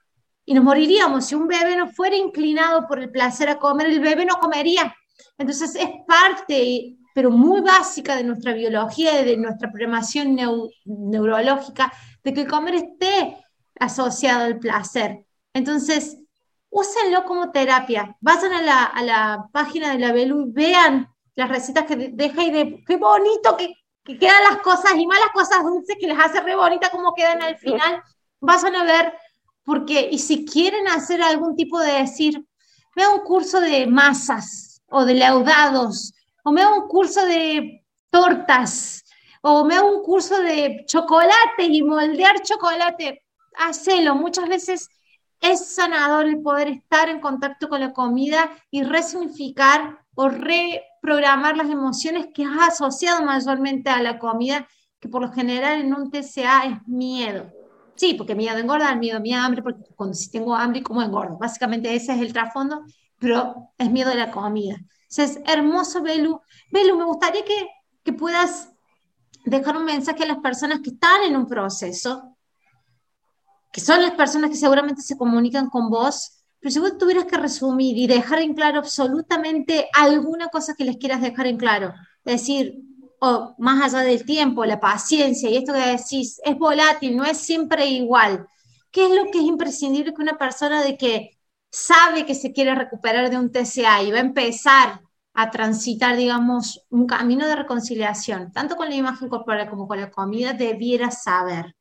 y 0.45 0.53
nos 0.53 0.63
moriríamos. 0.63 1.25
Si 1.25 1.35
un 1.35 1.47
bebé 1.47 1.75
no 1.75 1.89
fuera 1.89 2.15
inclinado 2.15 2.87
por 2.87 2.99
el 2.99 3.09
placer 3.09 3.49
a 3.49 3.59
comer, 3.59 3.87
el 3.87 3.99
bebé 3.99 4.25
no 4.25 4.35
comería. 4.35 4.95
Entonces 5.37 5.75
es 5.75 5.89
parte, 6.07 6.97
pero 7.13 7.31
muy 7.31 7.61
básica 7.61 8.15
de 8.15 8.23
nuestra 8.23 8.53
biología 8.53 9.23
de 9.23 9.37
nuestra 9.37 9.71
programación 9.71 10.37
neurológica, 10.85 11.91
de 12.23 12.33
que 12.33 12.41
el 12.41 12.47
comer 12.47 12.75
esté 12.75 13.37
asociado 13.79 14.45
al 14.45 14.59
placer. 14.59 15.25
Entonces, 15.53 16.17
úsenlo 16.69 17.25
como 17.25 17.51
terapia. 17.51 18.15
Vayan 18.21 18.53
a 18.53 18.61
la, 18.61 18.83
a 18.83 19.03
la 19.03 19.49
página 19.51 19.91
de 19.91 19.99
la 19.99 20.11
Belu 20.11 20.41
y 20.41 20.51
vean 20.51 21.09
las 21.37 21.49
recetas 21.49 21.85
que 21.85 21.95
deja 21.95 22.43
y 22.43 22.51
de 22.51 22.83
qué 22.85 22.97
bonito 22.97 23.55
que, 23.55 23.71
que, 24.03 24.17
quedan 24.17 24.43
las 24.49 24.57
cosas 24.61 24.93
y 24.97 25.05
malas 25.05 25.29
cosas 25.33 25.63
dulces 25.63 25.95
que 25.99 26.07
les 26.07 26.19
hace 26.19 26.41
re 26.41 26.55
bonita 26.55 26.89
como 26.89 27.13
quedan 27.13 27.43
al 27.43 27.57
final. 27.57 28.01
Vayan 28.39 28.75
a 28.75 28.83
ver, 28.83 29.13
porque, 29.63 30.09
y 30.11 30.17
si 30.17 30.45
quieren 30.45 30.87
hacer 30.87 31.21
algún 31.21 31.55
tipo 31.55 31.79
de 31.79 31.91
decir, 31.91 32.43
vea 32.95 33.09
un 33.11 33.19
curso 33.19 33.61
de 33.61 33.85
masas, 33.85 34.81
o 34.89 35.05
de 35.05 35.13
laudados, 35.13 36.13
o 36.43 36.51
me 36.51 36.65
un 36.65 36.87
curso 36.87 37.23
de 37.23 37.85
tortas, 38.09 39.03
o 39.43 39.63
me 39.63 39.79
un 39.79 40.01
curso 40.01 40.41
de 40.41 40.85
chocolate 40.87 41.63
y 41.63 41.83
moldear 41.83 42.41
chocolate. 42.41 43.23
Hacelo, 43.57 44.15
muchas 44.15 44.49
veces 44.49 44.89
es 45.39 45.75
sanador 45.75 46.25
el 46.25 46.41
poder 46.41 46.69
estar 46.69 47.09
en 47.09 47.19
contacto 47.19 47.69
con 47.69 47.79
la 47.79 47.93
comida 47.93 48.49
y 48.71 48.81
resignificar 48.81 49.99
o 50.15 50.29
reprogramar 51.07 51.55
las 51.55 51.69
emociones 51.69 52.27
que 52.33 52.43
has 52.43 52.73
asociado 52.73 53.23
mayormente 53.23 53.89
a 53.89 54.01
la 54.01 54.19
comida, 54.19 54.67
que 54.99 55.07
por 55.07 55.21
lo 55.21 55.31
general 55.31 55.79
en 55.79 55.93
un 55.93 56.11
TCA 56.11 56.65
es 56.65 56.87
miedo. 56.87 57.49
Sí, 57.95 58.13
porque 58.13 58.35
miedo 58.35 58.57
a 58.57 58.59
engordar, 58.59 58.97
miedo 58.99 59.17
a 59.17 59.21
mi 59.21 59.33
hambre, 59.33 59.63
porque 59.63 59.83
cuando 59.95 60.13
si 60.13 60.29
tengo 60.29 60.53
hambre, 60.53 60.83
¿cómo 60.83 61.01
engordo? 61.01 61.37
Básicamente 61.37 61.93
ese 61.95 62.13
es 62.13 62.21
el 62.21 62.33
trasfondo 62.33 62.83
pero 63.19 63.71
es 63.77 63.89
miedo 63.89 64.09
de 64.09 64.15
la 64.15 64.31
comida. 64.31 64.75
es 65.09 65.39
hermoso, 65.45 66.01
Belu. 66.01 66.39
Belu, 66.71 66.97
me 66.97 67.05
gustaría 67.05 67.43
que, 67.43 67.67
que 68.03 68.13
puedas 68.13 68.69
dejar 69.45 69.77
un 69.77 69.85
mensaje 69.85 70.23
a 70.23 70.27
las 70.27 70.37
personas 70.37 70.81
que 70.81 70.91
están 70.91 71.23
en 71.23 71.35
un 71.35 71.47
proceso, 71.47 72.37
que 73.71 73.81
son 73.81 74.01
las 74.01 74.11
personas 74.11 74.49
que 74.49 74.55
seguramente 74.55 75.01
se 75.01 75.17
comunican 75.17 75.69
con 75.69 75.89
vos, 75.89 76.36
pero 76.67 76.73
si 76.73 76.79
vos 76.79 76.97
tuvieras 76.97 77.23
que 77.23 77.37
resumir 77.37 77.97
y 77.97 78.07
dejar 78.07 78.39
en 78.39 78.53
claro 78.53 78.79
absolutamente 78.79 79.87
alguna 79.93 80.49
cosa 80.49 80.75
que 80.75 80.83
les 80.83 80.97
quieras 80.97 81.21
dejar 81.21 81.47
en 81.47 81.55
claro, 81.55 81.93
es 82.25 82.41
decir, 82.41 82.81
o 83.21 83.55
más 83.57 83.81
allá 83.81 84.03
del 84.03 84.25
tiempo, 84.25 84.65
la 84.65 84.77
paciencia 84.77 85.49
y 85.49 85.55
esto 85.55 85.71
que 85.71 85.79
decís, 85.79 86.41
es 86.43 86.57
volátil, 86.57 87.15
no 87.15 87.23
es 87.23 87.37
siempre 87.37 87.85
igual. 87.85 88.45
¿Qué 88.91 89.05
es 89.05 89.11
lo 89.11 89.31
que 89.31 89.37
es 89.37 89.45
imprescindible 89.45 90.13
que 90.13 90.21
una 90.21 90.37
persona 90.37 90.83
de 90.83 90.97
que 90.97 91.39
sabe 91.71 92.25
que 92.25 92.35
se 92.35 92.51
quiere 92.51 92.75
recuperar 92.75 93.29
de 93.29 93.37
un 93.37 93.49
TCA 93.49 94.03
y 94.03 94.11
va 94.11 94.17
a 94.17 94.19
empezar 94.19 94.99
a 95.35 95.49
transitar, 95.49 96.17
digamos, 96.17 96.85
un 96.89 97.07
camino 97.07 97.47
de 97.47 97.55
reconciliación, 97.55 98.51
tanto 98.51 98.75
con 98.75 98.89
la 98.89 98.95
imagen 98.95 99.29
corporal 99.29 99.69
como 99.69 99.87
con 99.87 100.01
la 100.01 100.11
comida, 100.11 100.51
debiera 100.51 101.11
saber. 101.11 101.77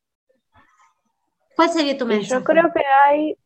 ¿Cuál 1.57 1.71
sería 1.71 1.99
tu 1.99 2.07
mensaje? 2.07 2.41
Yo 2.41 2.45
creo 2.45 2.73
que 2.73 2.83
hay, 3.05 3.37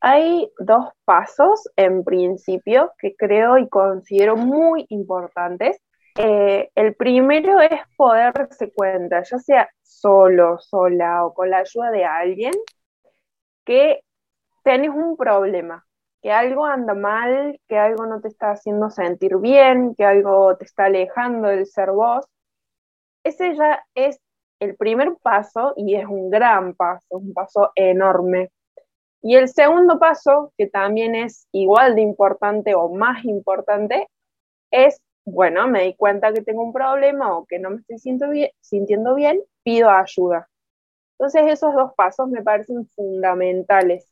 hay 0.00 0.50
dos 0.58 0.88
pasos 1.04 1.68
en 1.76 2.04
principio 2.04 2.92
que 2.98 3.14
creo 3.16 3.58
y 3.58 3.68
considero 3.68 4.36
muy 4.36 4.86
importantes. 4.90 5.80
Eh, 6.16 6.70
el 6.74 6.94
primero 6.94 7.60
es 7.60 7.80
poder 7.96 8.32
darse 8.32 8.72
cuenta, 8.72 9.22
ya 9.22 9.38
sea 9.38 9.68
solo, 9.82 10.58
sola 10.58 11.24
o 11.24 11.34
con 11.34 11.50
la 11.50 11.58
ayuda 11.58 11.90
de 11.90 12.04
alguien, 12.04 12.52
que 13.64 14.00
tienes 14.64 14.90
un 14.90 15.16
problema, 15.16 15.84
que 16.22 16.32
algo 16.32 16.64
anda 16.66 16.94
mal, 16.94 17.60
que 17.68 17.78
algo 17.78 18.06
no 18.06 18.20
te 18.20 18.28
está 18.28 18.50
haciendo 18.52 18.90
sentir 18.90 19.36
bien, 19.38 19.94
que 19.96 20.04
algo 20.04 20.56
te 20.56 20.64
está 20.64 20.86
alejando 20.86 21.48
del 21.48 21.66
ser 21.66 21.90
vos, 21.92 22.26
ese 23.24 23.54
ya 23.54 23.84
es 23.94 24.20
el 24.60 24.76
primer 24.76 25.16
paso 25.22 25.74
y 25.76 25.94
es 25.94 26.06
un 26.06 26.30
gran 26.30 26.74
paso, 26.74 27.06
un 27.10 27.32
paso 27.32 27.70
enorme. 27.74 28.50
Y 29.22 29.36
el 29.36 29.48
segundo 29.48 29.98
paso, 29.98 30.52
que 30.56 30.66
también 30.68 31.14
es 31.14 31.48
igual 31.52 31.94
de 31.96 32.02
importante 32.02 32.74
o 32.74 32.88
más 32.88 33.24
importante, 33.24 34.08
es, 34.70 35.00
bueno, 35.24 35.68
me 35.68 35.84
di 35.84 35.94
cuenta 35.94 36.32
que 36.32 36.42
tengo 36.42 36.62
un 36.62 36.72
problema 36.72 37.36
o 37.36 37.46
que 37.46 37.58
no 37.58 37.70
me 37.70 37.76
estoy 37.76 37.98
sintiendo 38.60 39.14
bien, 39.14 39.42
pido 39.62 39.90
ayuda. 39.90 40.48
Entonces 41.18 41.52
esos 41.52 41.74
dos 41.74 41.92
pasos 41.94 42.28
me 42.28 42.42
parecen 42.42 42.88
fundamentales 42.90 44.08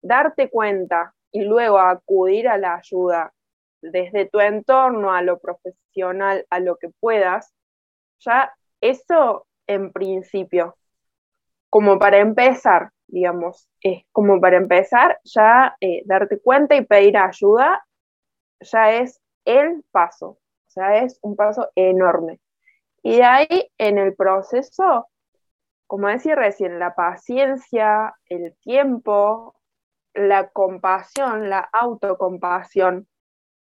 darte 0.00 0.48
cuenta 0.48 1.14
y 1.30 1.42
luego 1.42 1.78
acudir 1.78 2.48
a 2.48 2.56
la 2.56 2.76
ayuda 2.76 3.32
desde 3.82 4.26
tu 4.26 4.40
entorno, 4.40 5.12
a 5.12 5.22
lo 5.22 5.38
profesional, 5.38 6.46
a 6.50 6.60
lo 6.60 6.76
que 6.76 6.88
puedas, 7.00 7.52
ya 8.20 8.52
eso 8.80 9.46
en 9.66 9.92
principio, 9.92 10.76
como 11.68 11.98
para 11.98 12.18
empezar, 12.18 12.90
digamos, 13.08 13.68
es 13.80 14.04
como 14.12 14.40
para 14.40 14.56
empezar, 14.56 15.18
ya 15.24 15.76
eh, 15.80 16.02
darte 16.06 16.40
cuenta 16.40 16.76
y 16.76 16.84
pedir 16.84 17.16
ayuda, 17.16 17.84
ya 18.60 18.92
es 18.92 19.20
el 19.44 19.82
paso, 19.90 20.28
o 20.28 20.70
sea, 20.70 21.02
es 21.02 21.18
un 21.22 21.36
paso 21.36 21.70
enorme. 21.74 22.40
Y 23.02 23.16
de 23.16 23.24
ahí 23.24 23.70
en 23.78 23.98
el 23.98 24.14
proceso, 24.14 25.08
como 25.86 26.08
decía 26.08 26.34
recién, 26.34 26.78
la 26.78 26.94
paciencia, 26.94 28.14
el 28.26 28.54
tiempo, 28.58 29.56
la 30.14 30.48
compasión, 30.50 31.48
la 31.48 31.60
autocompasión, 31.72 33.08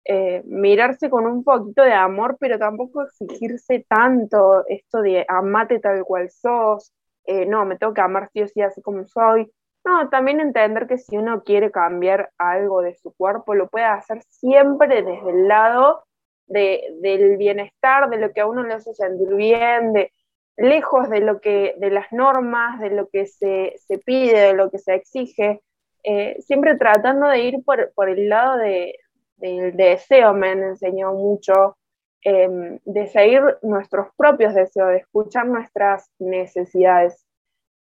eh, 0.04 0.42
mirarse 0.46 1.10
con 1.10 1.26
un 1.26 1.44
poquito 1.44 1.82
de 1.82 1.92
amor, 1.92 2.36
pero 2.40 2.58
tampoco 2.58 3.02
exigirse 3.02 3.86
tanto 3.88 4.66
esto 4.66 5.02
de 5.02 5.24
amate 5.28 5.78
tal 5.78 6.04
cual 6.04 6.30
sos, 6.30 6.92
eh, 7.24 7.46
no, 7.46 7.64
me 7.64 7.76
tengo 7.76 7.94
que 7.94 8.00
amar 8.00 8.28
sí 8.32 8.42
o 8.42 8.48
sí 8.48 8.62
así 8.62 8.82
como 8.82 9.06
soy. 9.06 9.50
No, 9.84 10.08
también 10.10 10.40
entender 10.40 10.86
que 10.86 10.98
si 10.98 11.16
uno 11.16 11.42
quiere 11.42 11.70
cambiar 11.70 12.30
algo 12.38 12.82
de 12.82 12.94
su 12.96 13.14
cuerpo, 13.14 13.54
lo 13.54 13.68
puede 13.68 13.86
hacer 13.86 14.22
siempre 14.28 15.02
desde 15.02 15.30
el 15.30 15.48
lado 15.48 16.04
del 16.46 17.36
bienestar, 17.36 18.10
de 18.10 18.18
lo 18.18 18.32
que 18.32 18.40
a 18.40 18.46
uno 18.46 18.64
le 18.64 18.74
hace 18.74 18.92
sentir 18.92 19.32
bien, 19.34 19.92
de, 19.92 20.12
lejos 20.56 21.08
de 21.08 21.20
lo 21.20 21.40
que, 21.40 21.74
de 21.78 21.90
las 21.90 22.12
normas, 22.12 22.80
de 22.80 22.90
lo 22.90 23.08
que 23.08 23.26
se, 23.26 23.74
se 23.78 23.98
pide, 23.98 24.38
de 24.38 24.52
lo 24.52 24.70
que 24.70 24.78
se 24.78 24.94
exige, 24.94 25.62
eh, 26.02 26.36
siempre 26.40 26.76
tratando 26.76 27.28
de 27.28 27.40
ir 27.40 27.64
por, 27.64 27.92
por 27.94 28.08
el 28.08 28.28
lado 28.28 28.58
de, 28.58 28.96
del 29.36 29.76
deseo, 29.76 30.34
me 30.34 30.50
han 30.50 30.62
enseñado 30.62 31.14
mucho, 31.14 31.78
em, 32.22 32.78
de 32.84 33.06
seguir 33.08 33.42
nuestros 33.62 34.08
propios 34.16 34.54
deseos, 34.54 34.88
de 34.88 34.98
escuchar 34.98 35.46
nuestras 35.46 36.10
necesidades. 36.18 37.26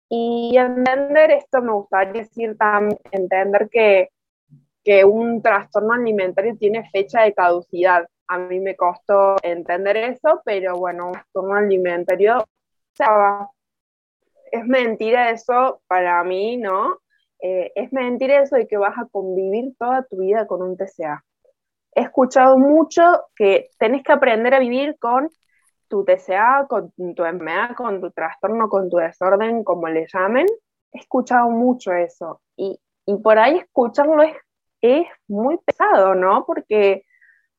Y 0.09 0.57
entender 0.57 1.33
esto 1.33 1.63
me 1.63 1.73
gustaría 1.73 2.23
decir 2.23 2.57
también, 2.57 2.99
entender 3.11 3.69
que, 3.71 4.11
que 4.85 5.05
un 5.05 5.43
trastorno 5.43 5.95
alimentario 5.95 6.57
tiene 6.57 6.89
fecha 6.91 7.23
de 7.23 7.35
caducidad. 7.35 8.07
A 8.29 8.39
mí 8.39 8.61
me 8.61 8.77
costó 8.77 9.37
entender 9.43 9.97
eso, 9.97 10.43
pero 10.45 10.77
bueno, 10.77 11.07
un 11.09 11.13
trastorno 11.13 11.55
alimentario, 11.55 12.47
es 14.53 14.65
mentira 14.65 15.31
eso 15.31 15.81
para 15.89 16.23
mí, 16.25 16.57
¿no? 16.57 16.99
eh, 17.41 17.73
es 17.75 17.93
mentir 17.93 18.31
eso 18.31 18.57
de 18.57 18.67
que 18.67 18.77
vas 18.77 18.97
a 18.99 19.07
convivir 19.07 19.75
toda 19.79 20.03
tu 20.05 20.19
vida 20.19 20.47
con 20.47 20.63
un 20.63 20.77
TCA. 20.77 21.25
He 21.97 22.03
escuchado 22.03 22.59
mucho 22.59 23.03
que 23.35 23.71
tenés 23.79 24.03
que 24.05 24.13
aprender 24.13 24.55
a 24.55 24.59
vivir 24.59 24.97
con 25.01 25.31
tu 25.89 26.05
TCA, 26.05 26.67
con 26.69 26.93
tu 26.93 27.25
enfermedad, 27.25 27.75
con 27.75 28.01
tu 28.03 28.11
trastorno, 28.11 28.69
con 28.69 28.91
tu 28.91 28.99
desorden, 28.99 29.65
como 29.65 29.89
le 29.89 30.07
llamen. 30.13 30.47
He 30.93 30.99
escuchado 30.99 31.49
mucho 31.49 31.93
eso. 31.93 32.43
Y, 32.55 32.79
y 33.07 33.17
por 33.17 33.39
ahí 33.39 33.59
escucharlo 33.59 34.23
es, 34.23 34.37
es 34.83 35.07
muy 35.27 35.57
pesado, 35.65 36.15
¿no? 36.15 36.45
Porque 36.47 37.05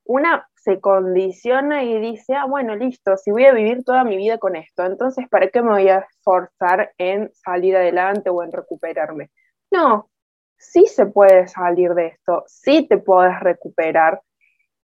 una 0.03 0.47
se 0.55 0.79
condiciona 0.79 1.83
y 1.83 1.99
dice, 1.99 2.35
ah, 2.35 2.45
bueno, 2.45 2.75
listo, 2.75 3.17
si 3.17 3.31
voy 3.31 3.45
a 3.45 3.53
vivir 3.53 3.83
toda 3.83 4.03
mi 4.03 4.17
vida 4.17 4.37
con 4.37 4.55
esto, 4.55 4.85
entonces, 4.85 5.27
¿para 5.29 5.47
qué 5.49 5.61
me 5.61 5.69
voy 5.69 5.89
a 5.89 5.99
esforzar 5.99 6.93
en 6.99 7.31
salir 7.33 7.75
adelante 7.75 8.29
o 8.29 8.43
en 8.43 8.51
recuperarme? 8.51 9.31
No, 9.71 10.09
sí 10.57 10.85
se 10.87 11.05
puede 11.05 11.47
salir 11.47 11.93
de 11.93 12.07
esto, 12.07 12.43
sí 12.47 12.87
te 12.87 12.97
puedes 12.97 13.39
recuperar. 13.39 14.21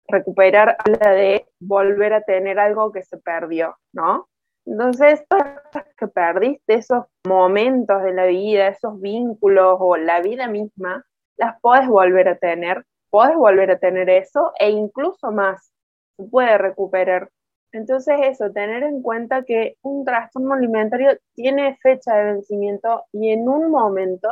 Recuperar 0.07 0.77
habla 0.79 1.11
de 1.11 1.47
volver 1.59 2.13
a 2.13 2.21
tener 2.21 2.59
algo 2.59 2.91
que 2.91 3.03
se 3.03 3.17
perdió, 3.17 3.77
¿no? 3.93 4.27
Entonces, 4.65 5.25
todas 5.27 5.55
las 5.55 5.63
cosas 5.63 5.95
que 5.97 6.07
perdiste, 6.07 6.73
esos 6.75 7.05
momentos 7.27 8.01
de 8.03 8.13
la 8.13 8.25
vida, 8.25 8.67
esos 8.69 8.99
vínculos 9.01 9.77
o 9.79 9.97
la 9.97 10.21
vida 10.21 10.47
misma, 10.47 11.05
las 11.37 11.59
puedes 11.61 11.87
volver 11.87 12.29
a 12.29 12.37
tener, 12.37 12.85
puedes 13.09 13.35
volver 13.35 13.71
a 13.71 13.79
tener 13.79 14.09
eso 14.09 14.53
e 14.59 14.69
incluso 14.69 15.31
más 15.31 15.71
se 16.17 16.23
puede 16.23 16.57
recuperar. 16.57 17.29
Entonces 17.73 18.15
eso, 18.21 18.51
tener 18.51 18.83
en 18.83 19.01
cuenta 19.01 19.43
que 19.43 19.77
un 19.81 20.05
trastorno 20.05 20.53
alimentario 20.53 21.17
tiene 21.33 21.75
fecha 21.81 22.15
de 22.15 22.33
vencimiento 22.33 23.03
y 23.11 23.31
en 23.31 23.49
un 23.49 23.71
momento, 23.71 24.29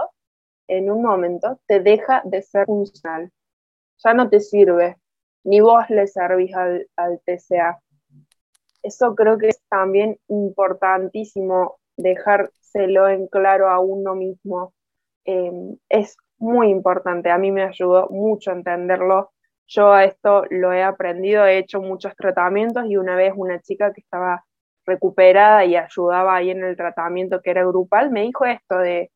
en 0.68 0.92
un 0.92 1.02
momento, 1.02 1.60
te 1.68 1.80
deja 1.80 2.22
de 2.24 2.42
ser 2.44 2.68
funcional. 2.68 3.32
Ya 4.04 4.14
no 4.14 4.30
te 4.30 4.40
sirve, 4.40 4.98
ni 5.44 5.62
vos 5.62 5.90
le 5.90 6.08
servís 6.08 6.54
al, 6.56 6.88
TCA. 7.26 7.80
Eso 8.84 9.16
creo 9.16 9.38
que 9.38 9.50
es 9.50 9.62
también 9.70 10.18
importantísimo 10.28 11.80
dejárselo 11.98 13.08
en 13.08 13.28
claro 13.28 13.70
a 13.70 13.80
uno 13.80 14.16
mismo. 14.16 14.74
Eh, 15.26 15.52
es 15.90 16.18
muy 16.38 16.70
importante, 16.70 17.30
a 17.30 17.38
mí 17.38 17.52
me 17.52 17.64
ayudó 17.64 18.08
mucho 18.10 18.52
entenderlo 18.52 19.32
yo 19.74 19.94
a 19.94 20.04
esto 20.04 20.44
lo 20.50 20.74
he 20.74 20.84
aprendido, 20.84 21.46
he 21.46 21.58
hecho 21.58 21.82
muchos 21.82 22.14
tratamientos 22.18 22.86
y 22.88 22.98
una 22.98 23.16
vez 23.16 23.34
una 23.36 23.62
chica 23.62 23.94
que 23.94 24.02
estaba 24.02 24.44
recuperada 24.86 25.64
y 25.64 25.78
ayudaba 25.78 26.36
ahí 26.36 26.50
en 26.50 26.64
el 26.64 26.76
tratamiento 26.76 27.42
que 27.42 27.52
era 27.52 27.64
grupal, 27.64 28.12
me 28.12 28.24
dijo 28.24 28.46
esto 28.46 28.78
de, 28.80 29.12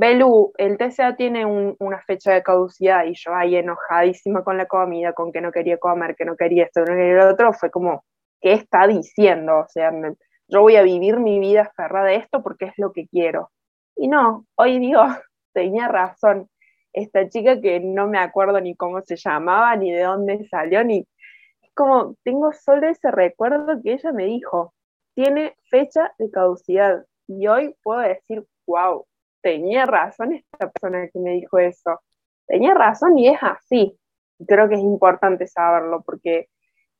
Belu, 0.00 0.52
el 0.58 0.78
TCA 0.78 1.16
tiene 1.16 1.44
una 1.44 2.00
fecha 2.06 2.32
de 2.32 2.44
caducidad 2.44 3.04
y 3.06 3.14
yo 3.16 3.34
ahí 3.34 3.56
enojadísima 3.56 4.44
con 4.44 4.56
la 4.56 4.66
comida, 4.66 5.12
con 5.12 5.32
que 5.32 5.40
no 5.40 5.50
quería 5.50 5.76
comer, 5.78 6.14
que 6.14 6.24
no 6.24 6.36
quería 6.36 6.66
esto, 6.66 6.84
que 6.84 6.92
no 6.92 6.96
quería 6.96 7.24
lo 7.24 7.32
otro, 7.32 7.52
fue 7.52 7.68
como, 7.72 8.04
¿qué 8.40 8.52
está 8.52 8.86
diciendo? 8.86 9.58
O 9.58 9.66
sea, 9.66 9.90
yo 10.46 10.60
voy 10.60 10.76
a 10.76 10.82
vivir 10.82 11.18
mi 11.18 11.40
vida 11.40 11.62
aferrada 11.62 12.06
de 12.06 12.14
esto 12.14 12.44
porque 12.44 12.66
es 12.66 12.74
lo 12.76 12.92
que 12.92 13.08
quiero. 13.08 13.50
Y 13.96 14.06
no, 14.06 14.46
hoy 14.54 14.78
digo, 14.78 15.02
tenía 15.52 15.88
razón, 15.88 16.48
esta 16.92 17.28
chica 17.28 17.60
que 17.60 17.80
no 17.80 18.06
me 18.06 18.18
acuerdo 18.18 18.60
ni 18.60 18.76
cómo 18.76 19.00
se 19.02 19.16
llamaba, 19.16 19.74
ni 19.74 19.90
de 19.90 20.02
dónde 20.04 20.46
salió, 20.48 20.84
ni 20.84 21.08
como 21.74 22.14
tengo 22.22 22.52
solo 22.52 22.86
ese 22.88 23.10
recuerdo 23.10 23.82
que 23.82 23.94
ella 23.94 24.12
me 24.12 24.26
dijo, 24.26 24.74
tiene 25.16 25.56
fecha 25.70 26.12
de 26.20 26.30
caducidad. 26.30 27.04
Y 27.26 27.48
hoy 27.48 27.74
puedo 27.82 27.98
decir, 27.98 28.44
wow, 28.64 29.07
tenía 29.42 29.86
razón 29.86 30.32
esta 30.34 30.70
persona 30.70 31.08
que 31.08 31.18
me 31.18 31.32
dijo 31.32 31.58
eso. 31.58 32.00
Tenía 32.46 32.74
razón 32.74 33.18
y 33.18 33.28
es 33.28 33.38
así. 33.42 33.98
Creo 34.46 34.68
que 34.68 34.76
es 34.76 34.80
importante 34.80 35.46
saberlo 35.46 36.02
porque 36.02 36.48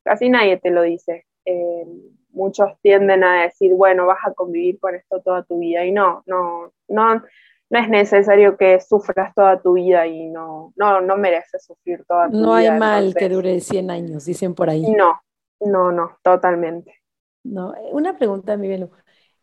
casi 0.03 0.29
nadie 0.29 0.57
te 0.57 0.71
lo 0.71 0.81
dice. 0.83 1.25
Eh, 1.45 1.85
muchos 2.31 2.71
tienden 2.81 3.23
a 3.23 3.43
decir, 3.43 3.73
bueno, 3.73 4.05
vas 4.05 4.19
a 4.25 4.33
convivir 4.33 4.79
con 4.79 4.95
esto 4.95 5.21
toda 5.21 5.43
tu 5.43 5.59
vida. 5.59 5.85
Y 5.85 5.91
no, 5.91 6.23
no, 6.25 6.73
no, 6.87 7.23
no 7.69 7.79
es 7.79 7.89
necesario 7.89 8.57
que 8.57 8.79
sufras 8.81 9.33
toda 9.35 9.61
tu 9.61 9.73
vida 9.73 10.07
y 10.07 10.27
no, 10.27 10.73
no, 10.75 11.01
no 11.01 11.17
mereces 11.17 11.65
sufrir 11.65 12.03
toda 12.07 12.27
tu 12.27 12.37
vida. 12.37 12.45
No 12.45 12.53
hay 12.53 12.71
mal 12.71 13.13
que 13.15 13.29
dure 13.29 13.59
100 13.59 13.91
años, 13.91 14.25
dicen 14.25 14.55
por 14.55 14.69
ahí. 14.69 14.83
No, 14.91 15.21
no, 15.61 15.91
no, 15.91 16.17
totalmente. 16.23 16.95
No, 17.43 17.73
una 17.91 18.17
pregunta, 18.17 18.57
mi 18.57 18.67
Belu. 18.67 18.89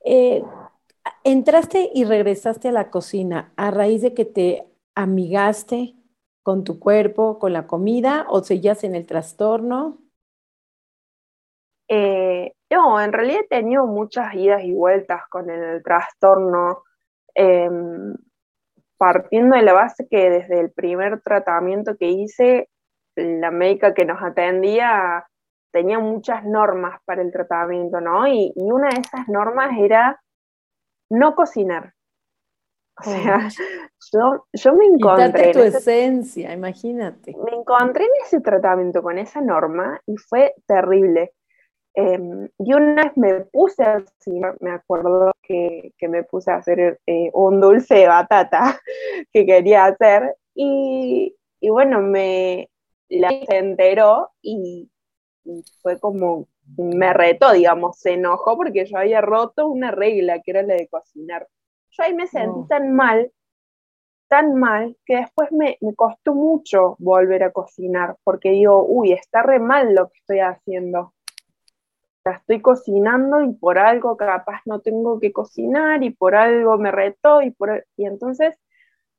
Eh, 0.04 0.42
¿Entraste 1.29 1.91
y 1.93 2.05
regresaste 2.05 2.69
a 2.69 2.73
la 2.73 2.89
cocina 2.89 3.53
a 3.57 3.73
raíz 3.73 4.01
de 4.01 4.15
que 4.15 4.25
te 4.25 4.65
amigaste 4.95 5.97
con 6.45 6.62
tu 6.62 6.79
cuerpo, 6.79 7.41
con 7.41 7.53
la 7.53 7.67
comida, 7.67 8.27
o 8.29 8.45
seguías 8.45 8.85
en 8.85 8.95
el 8.95 9.07
trastorno? 9.07 9.99
Eh, 11.89 12.53
no, 12.71 13.01
en 13.01 13.12
realidad 13.12 13.41
he 13.41 13.49
tenido 13.49 13.87
muchas 13.87 14.35
idas 14.37 14.62
y 14.62 14.73
vueltas 14.73 15.23
con 15.29 15.51
el 15.51 15.83
trastorno. 15.83 16.85
Em, 17.35 18.15
partiendo 18.97 19.57
de 19.57 19.62
la 19.62 19.73
base 19.73 20.07
que 20.09 20.31
desde 20.31 20.61
el 20.61 20.71
primer 20.71 21.23
tratamiento 21.23 21.97
que 21.97 22.07
hice, 22.07 22.69
la 23.17 23.51
médica 23.51 23.95
que 23.95 24.05
nos 24.05 24.23
atendía 24.23 25.27
tenía 25.73 25.99
muchas 25.99 26.45
normas 26.45 27.01
para 27.05 27.21
el 27.21 27.33
tratamiento, 27.33 28.01
¿no? 28.01 28.29
Y, 28.29 28.53
una 28.55 28.91
de 28.91 29.01
esas 29.01 29.27
normas 29.29 29.77
era 29.77 30.23
no 31.11 31.35
cocinar. 31.35 31.95
O 32.99 33.05
sea, 33.05 33.49
yo, 34.12 34.47
yo, 34.53 34.75
me 34.75 34.87
encontré... 34.87 35.49
en 35.49 35.53
tu 35.53 35.61
esencia, 35.61 36.53
imagínate. 36.53 37.37
Me 37.37 37.59
encontré 37.59 38.05
en 38.05 38.11
ese 38.25 38.40
tratamiento 38.40 39.03
con 39.03 39.19
esa 39.19 39.40
norma 39.40 40.01
y 40.07 40.16
fue 40.16 40.55
terrible. 40.66 41.33
Em, 41.92 42.49
y 42.59 42.75
una 42.75 43.05
vez 43.05 43.16
me 43.16 43.40
puse 43.47 43.83
así, 43.83 44.40
me 44.61 44.71
acuerdo 44.71 45.33
que, 45.42 45.92
que 45.99 46.09
me 46.09 46.25
puse 46.25 46.51
a 46.51 46.57
hacer 46.57 47.01
eh, 47.07 47.31
un 47.33 47.61
dulce 47.61 47.95
de 47.95 48.09
batata 48.09 48.81
que 49.33 49.47
quería 49.47 49.87
hacer 49.87 50.37
y, 50.55 51.35
y 51.61 51.71
bueno, 51.71 52.01
me 52.01 52.71
la 53.09 53.29
se 53.29 53.59
enteró 53.59 54.31
y, 54.42 54.90
fue 55.81 55.99
como, 56.01 56.49
me 56.76 57.12
retó, 57.12 57.52
digamos, 57.52 57.98
se 57.98 58.14
enojó 58.14 58.57
porque 58.57 58.85
yo 58.87 58.98
había 58.98 59.20
roto 59.20 59.68
una 59.68 59.90
regla 59.90 60.40
que 60.42 60.50
era 60.50 60.62
la 60.62 60.74
de 60.74 60.88
cocinar. 60.88 61.46
Yo 61.90 62.02
ahí 62.02 62.14
me 62.14 62.26
sentí 62.26 62.66
tan 62.68 62.94
mal, 62.94 63.33
tan 64.29 64.55
mal, 64.55 64.96
que 65.05 65.16
después 65.16 65.50
me, 65.52 65.79
me 65.81 65.94
costó 65.94 66.35
mucho 66.35 66.96
volver 66.98 67.44
a 67.44 67.52
cocinar 67.52 68.16
porque 68.24 68.50
digo, 68.50 68.85
uy, 68.85 69.12
está 69.12 69.42
re 69.42 69.59
mal 69.59 69.94
lo 69.94 70.09
que 70.09 70.18
estoy 70.18 70.40
haciendo. 70.40 71.14
Estoy 72.24 72.61
cocinando 72.61 73.40
y 73.40 73.52
por 73.52 73.79
algo 73.79 74.16
capaz 74.16 74.61
no 74.64 74.81
tengo 74.81 75.20
que 75.20 75.33
cocinar 75.33 76.02
y 76.02 76.11
por 76.11 76.35
algo 76.35 76.76
me 76.76 76.90
retó 76.90 77.40
y, 77.40 77.52
por, 77.52 77.87
y 77.96 78.05
entonces 78.05 78.57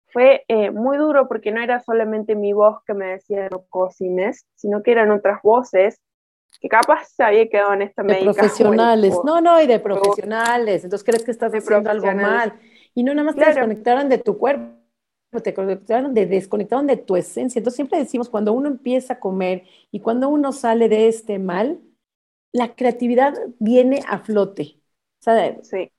fue 0.08 0.44
eh, 0.50 0.72
muy 0.72 0.98
duro 0.98 1.30
porque 1.30 1.52
no 1.52 1.62
era 1.62 1.80
solamente 1.80 2.36
mi 2.36 2.52
voz 2.52 2.84
que 2.86 2.94
me 2.94 3.08
decía 3.08 3.48
no 3.50 3.64
cocines, 3.70 4.46
sino 4.56 4.84
que 4.84 4.92
eran 4.92 5.12
otras 5.12 5.42
voces 5.42 6.02
que 6.60 6.70
capaz 6.70 7.08
se 7.10 7.24
había 7.24 7.48
quedado 7.48 7.74
en 7.74 7.84
esta 7.84 8.04
de 8.04 8.22
profesionales, 8.22 9.16
no, 9.24 9.42
no, 9.42 9.62
y 9.62 9.68
de 9.68 9.80
profesionales, 9.80 10.84
entonces 10.84 11.06
crees 11.06 11.24
que 11.24 11.32
estás 11.32 11.54
haciendo 11.54 11.90
algo 11.90 12.12
mal 12.14 12.54
y 12.94 13.04
no 13.04 13.14
nada 13.14 13.26
más 13.26 13.36
te 13.36 13.46
desconectaron 13.46 14.10
de 14.10 14.18
tu 14.18 14.38
cuerpo, 14.38 14.74
te 15.32 15.52
desconectaron 15.52 16.14
de, 16.14 16.26
desconectaron 16.26 16.88
de 16.88 16.98
tu 16.98 17.16
esencia, 17.16 17.60
entonces 17.60 17.76
siempre 17.76 18.00
decimos 18.00 18.30
cuando 18.30 18.54
uno 18.54 18.68
empieza 18.68 19.14
a 19.14 19.20
comer 19.20 19.64
y 19.92 20.00
cuando 20.00 20.30
uno 20.30 20.52
sale 20.52 20.90
de 20.90 21.08
este 21.08 21.38
mal, 21.38 21.80
la 22.52 22.76
creatividad 22.76 23.34
viene 23.60 24.02
a 24.08 24.20
flote. 24.20 24.82
sí. 25.62 25.92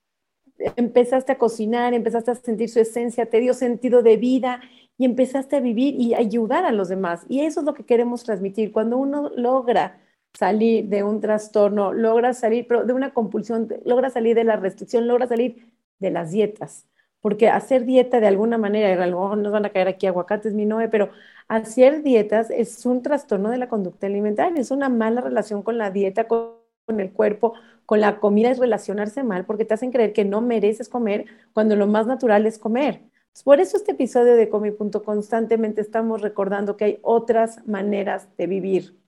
Empezaste 0.75 1.31
a 1.31 1.39
cocinar, 1.39 1.95
empezaste 1.95 2.33
a 2.33 2.35
sentir 2.35 2.69
su 2.69 2.81
esencia, 2.81 3.27
te 3.27 3.39
dio 3.39 3.55
sentido 3.55 4.03
de 4.03 4.17
vida 4.17 4.61
y 4.97 5.05
empezaste 5.05 5.55
a 5.55 5.61
vivir 5.61 5.95
y 5.95 6.15
ayudar 6.15 6.65
a 6.65 6.73
los 6.73 6.89
demás. 6.89 7.25
Y 7.29 7.43
eso 7.43 7.61
es 7.61 7.67
lo 7.67 7.75
que 7.75 7.85
queremos 7.85 8.25
transmitir. 8.25 8.73
Cuando 8.73 8.97
uno 8.97 9.31
logra 9.37 10.01
salir 10.39 10.89
de 10.89 11.03
un 11.03 11.21
trastorno, 11.21 11.93
logra 11.93 12.33
salir 12.33 12.69
de 12.69 12.93
una 12.93 13.13
compulsión, 13.13 13.69
logra 13.85 14.09
salir 14.09 14.37
de 14.37 14.45
la 14.45 14.55
restricción, 14.55 15.09
logra 15.09 15.27
salir 15.27 15.75
de 15.99 16.13
las 16.13 16.31
dietas. 16.31 16.87
Porque 17.21 17.49
hacer 17.49 17.85
dieta 17.85 18.21
de 18.21 18.29
alguna 18.29 18.57
manera, 18.57 19.03
a 19.03 19.07
lo 19.09 19.21
mejor 19.21 19.39
nos 19.39 19.51
van 19.51 19.67
a 19.67 19.71
caer 19.71 19.89
aquí 19.89 20.07
aguacates, 20.07 20.55
mi 20.55 20.65
noe, 20.65 20.89
pero 20.89 21.11
hacer 21.49 22.05
dietas 22.05 22.51
es 22.51 22.87
un 22.87 23.03
trastorno 23.03 23.51
de 23.51 23.59
la 23.59 23.69
conducta 23.69 24.07
alimentaria, 24.07 24.61
es 24.61 24.71
una 24.71 24.89
mala 24.89 25.21
relación 25.23 25.65
con 25.65 25.77
la 25.77 25.91
dieta, 25.91 26.29
con, 26.29 26.53
el 26.99 27.13
cuerpo, 27.13 27.55
con 27.85 28.01
la 28.01 28.21
comida, 28.21 28.51
es 28.51 28.59
relacionarse 28.59 29.25
mal 29.25 29.45
porque 29.45 29.65
te 29.65 29.75
hacen 29.75 29.91
creer 29.91 30.13
que 30.13 30.25
no 30.25 30.41
mereces 30.41 30.89
comer 30.89 31.27
cuando 31.53 31.75
lo 31.75 31.89
más 31.89 32.07
natural 32.07 32.47
es 32.47 32.59
comer. 32.59 33.03
Por 33.45 33.59
eso 33.59 33.77
este 33.77 33.93
episodio 33.93 34.37
de 34.37 34.49
Comi.constantemente 34.49 35.05
constantemente 35.05 35.81
estamos 35.81 36.23
recordando 36.23 36.77
que 36.77 36.85
hay 36.85 36.99
otras 37.03 37.67
maneras 37.67 38.29
de 38.37 38.47
vivir 38.47 38.99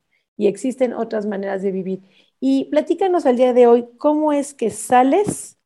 y 0.40 0.46
existen 0.46 0.94
otras 0.94 1.26
maneras 1.26 1.60
de 1.60 1.70
vivir. 1.70 2.02
Y 2.40 2.70
platícanos 2.70 3.26
al 3.26 3.36
día 3.36 3.52
de 3.52 3.66
hoy 3.66 3.86
cómo 3.98 4.32
es 4.32 4.54
que 4.54 4.70
sales 4.70 5.58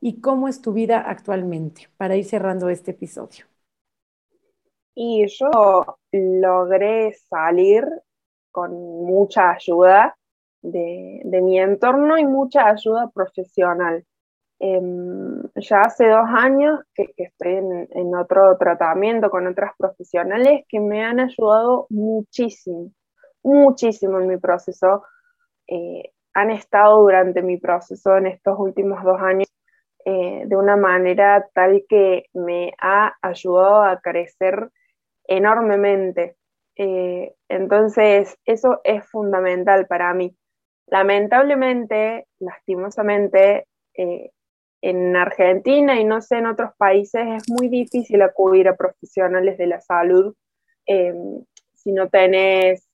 y 0.00 0.20
cómo 0.20 0.46
es 0.46 0.62
tu 0.62 0.72
vida 0.72 1.00
actualmente 1.00 1.88
para 1.96 2.14
ir 2.14 2.24
cerrando 2.24 2.68
este 2.68 2.92
episodio. 2.92 3.46
Y 4.94 5.26
yo 5.26 5.98
logré 6.12 7.12
salir 7.28 7.84
con 8.52 8.70
mucha 8.70 9.50
ayuda 9.50 10.16
de, 10.62 11.40
mi 11.42 11.58
entorno 11.58 12.16
y 12.18 12.24
mucha 12.24 12.68
ayuda 12.68 13.10
profesional. 13.12 14.04
Em, 14.60 15.42
ya 15.56 15.80
hace 15.80 16.06
dos 16.06 16.28
años 16.36 16.78
que, 16.94 17.12
estoy 17.16 17.54
en, 17.90 18.14
otro 18.14 18.56
tratamiento 18.58 19.28
con 19.28 19.48
otras 19.48 19.72
profesionales 19.76 20.64
que 20.68 20.78
me 20.78 21.04
han 21.04 21.18
ayudado 21.18 21.88
muchísimo, 21.90 22.92
muchísimo 23.42 24.20
en 24.20 24.28
mi 24.28 24.36
proceso. 24.38 25.04
Eh, 25.66 26.12
han 26.34 26.50
estado 26.50 27.02
durante 27.02 27.42
mi 27.42 27.58
proceso 27.58 28.16
en 28.16 28.26
estos 28.26 28.58
últimos 28.58 29.02
dos 29.02 29.20
años 29.20 29.48
eh, 30.04 30.44
de 30.46 30.56
una 30.56 30.76
manera 30.76 31.48
tal 31.52 31.84
que 31.88 32.26
me 32.32 32.72
ha 32.80 33.14
ayudado 33.22 33.82
a 33.82 34.00
crecer 34.00 34.70
enormemente. 35.24 36.36
Eh, 36.76 37.34
entonces, 37.48 38.38
eso 38.44 38.80
es 38.84 39.04
fundamental 39.06 39.86
para 39.86 40.14
mí. 40.14 40.36
Lamentablemente, 40.86 42.26
lastimosamente, 42.38 43.66
en 44.80 45.16
Argentina 45.16 46.00
y 46.00 46.04
no 46.04 46.20
sé 46.20 46.36
en 46.36 46.46
otros 46.46 46.70
países 46.78 47.26
es 47.26 47.50
muy 47.50 47.68
difícil 47.68 48.22
acudir 48.22 48.68
a 48.68 48.76
profesionales 48.76 49.58
de 49.58 49.66
la 49.66 49.80
salud 49.80 50.36
si 51.74 51.92
no 51.92 52.08
tenés 52.08 52.87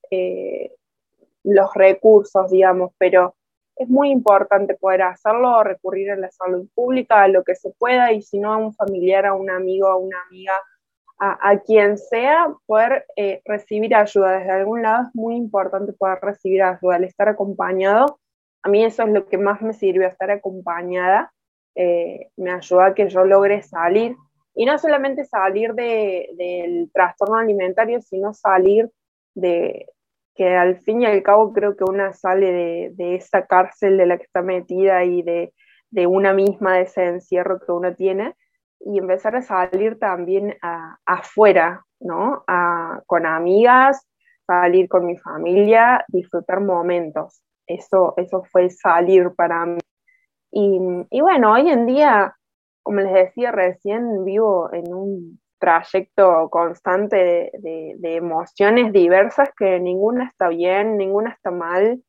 los 1.43 1.75
recursos, 1.75 2.51
digamos, 2.51 2.93
pero 2.99 3.35
es 3.77 3.89
muy 3.89 4.11
importante 4.11 4.75
poder 4.75 5.03
hacerlo, 5.03 5.63
recurrir 5.65 6.13
a 6.13 6.17
la 6.17 6.31
salud 6.31 6.69
pública, 6.75 7.23
a 7.23 7.29
lo 7.29 7.43
que 7.43 7.55
se 7.55 7.71
pueda, 7.79 8.13
y 8.13 8.23
si 8.23 8.39
no 8.39 8.53
a 8.53 8.57
un 8.57 8.75
familiar, 8.75 9.27
a 9.27 9.35
un 9.35 9.51
amigo, 9.51 9.89
a 9.89 9.97
una 9.97 10.23
amiga, 10.29 10.55
a, 11.19 11.59
quien 11.61 11.97
sea, 11.97 12.49
poder 12.67 13.07
eh, 13.17 13.41
recibir 13.45 13.95
ayuda. 13.95 14.39
Desde 14.39 14.51
algún 14.51 14.83
lado 14.83 15.05
es 15.09 15.15
muy 15.15 15.37
importante 15.37 15.93
poder 15.93 16.19
recibir 16.21 16.63
ayuda, 16.63 16.97
el 16.97 17.05
estar 17.05 17.29
acompañado. 17.29 18.19
A 18.63 18.69
mí 18.69 18.85
eso 18.85 19.05
es 19.05 19.09
lo 19.11 19.27
que 19.27 19.39
más 19.39 19.63
me 19.63 19.73
sirve, 19.73 20.07
estar 20.07 20.31
acompañada. 20.31 21.33
Eh, 21.77 22.29
me 22.37 22.51
ayuda 22.51 22.87
a 22.87 22.95
que 22.95 23.09
yo 23.09 23.25
logre 23.25 23.63
salir, 23.63 24.17
y 24.55 24.67
no 24.67 24.79
solamente 24.79 25.25
salir 25.25 25.75
del 25.75 26.91
trastorno 26.93 27.37
alimentario, 27.37 28.01
sino 28.01 28.33
salir 28.33 28.91
de, 29.35 29.89
que 30.35 30.57
al 30.57 30.81
fin 30.81 31.03
y 31.03 31.07
al 31.07 31.23
cabo 31.23 31.53
creo 31.53 31.77
que 31.77 31.85
una 31.85 32.13
sale 32.13 32.93
de, 32.97 33.15
esa 33.15 33.47
cárcel 33.47 33.97
de 33.97 34.07
la 34.07 34.17
que 34.17 34.25
está 34.25 34.43
metida 34.43 35.05
y 35.05 35.23
de, 35.23 35.53
una 36.07 36.33
misma, 36.33 36.75
de 36.75 36.83
ese 36.83 37.07
encierro 37.07 37.61
que 37.61 37.71
uno 37.71 37.95
tiene, 37.95 38.35
y 38.81 38.99
empezar 38.99 39.37
a 39.37 39.43
salir 39.43 39.99
también 39.99 40.57
afuera, 41.07 41.85
¿no? 42.01 42.45
con 43.07 43.27
amigas, 43.27 44.07
salir 44.47 44.89
con 44.89 45.07
mi 45.07 45.17
familia, 45.17 46.05
disfrutar 46.09 46.61
momentos. 46.61 47.41
Eso, 47.67 48.15
eso 48.17 48.43
fue 48.51 48.69
salir 48.71 49.31
para 49.37 49.65
mí. 49.65 49.81
Y, 50.51 50.79
y 51.11 51.21
bueno, 51.21 51.53
hoy 51.53 51.71
en 51.71 51.87
día, 51.87 52.37
como 52.83 53.01
les 53.01 53.13
decía 53.13 53.53
recién, 53.53 54.25
vivo 54.25 54.71
en 54.73 54.93
un 54.93 55.41
trayecto 55.65 56.51
constante 56.51 57.51
de, 57.55 58.17
emociones 58.17 58.93
diversas 58.93 59.49
que 59.57 59.81
ninguna 59.81 60.29
está 60.29 60.49
bien, 60.49 60.99
ninguna 60.99 61.31
está 61.31 61.51
mal, 61.51 62.03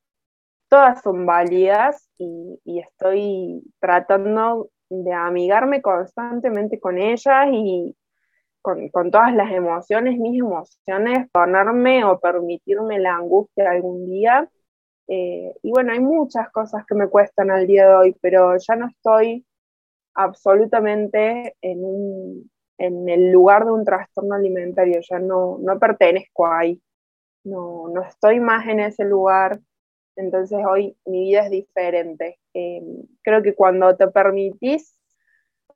todas 0.68 1.02
son 1.02 1.26
válidas 1.26 2.10
y, 2.18 2.60
estoy 2.66 3.64
tratando 3.80 4.70
de 4.90 5.14
amigarme 5.14 5.82
constantemente 5.82 6.82
con 6.82 6.98
ellas 6.98 7.48
y 7.50 7.96
con, 8.62 8.92
todas 9.10 9.34
las 9.34 9.52
emociones, 9.54 10.18
mis 10.20 10.42
emociones, 10.42 11.30
ponerme 11.32 12.04
o 12.04 12.20
permitirme 12.20 13.00
la 13.00 13.16
angustia 13.16 13.72
algún 13.72 14.06
día. 14.06 14.50
Eh, 15.08 15.54
y 15.64 15.72
bueno, 15.72 15.94
hay 15.94 16.00
muchas 16.02 16.50
cosas 16.52 16.84
que 16.86 16.96
me 16.96 17.08
cuestan 17.08 17.52
al 17.52 17.68
día 17.68 17.88
de 17.88 17.96
hoy, 17.96 18.18
pero 18.22 18.58
ya 18.58 18.76
no 18.76 18.88
estoy 18.88 19.46
absolutamente 20.16 21.56
en 21.62 21.86
un, 21.86 22.52
en 22.78 23.08
el 23.10 23.32
lugar 23.32 23.66
de 23.66 23.72
un 23.72 23.86
trastorno 23.86 24.36
alimentario, 24.36 25.00
ya 25.02 25.20
no, 25.20 25.58
no 25.62 25.80
pertenezco 25.80 26.48
ahí, 26.48 26.82
no, 27.44 27.88
no 27.90 28.02
estoy 28.04 28.40
más 28.40 28.68
en 28.68 28.80
ese 28.80 29.06
lugar, 29.06 29.60
entonces 30.16 30.60
hoy 30.66 30.98
mi 31.06 31.22
vida 31.26 31.46
es 31.46 31.52
diferente. 31.52 32.40
Eh, 32.54 32.82
creo 33.22 33.42
que 33.42 33.54
cuando 33.54 33.96
te 33.96 34.08
permitís 34.08 34.98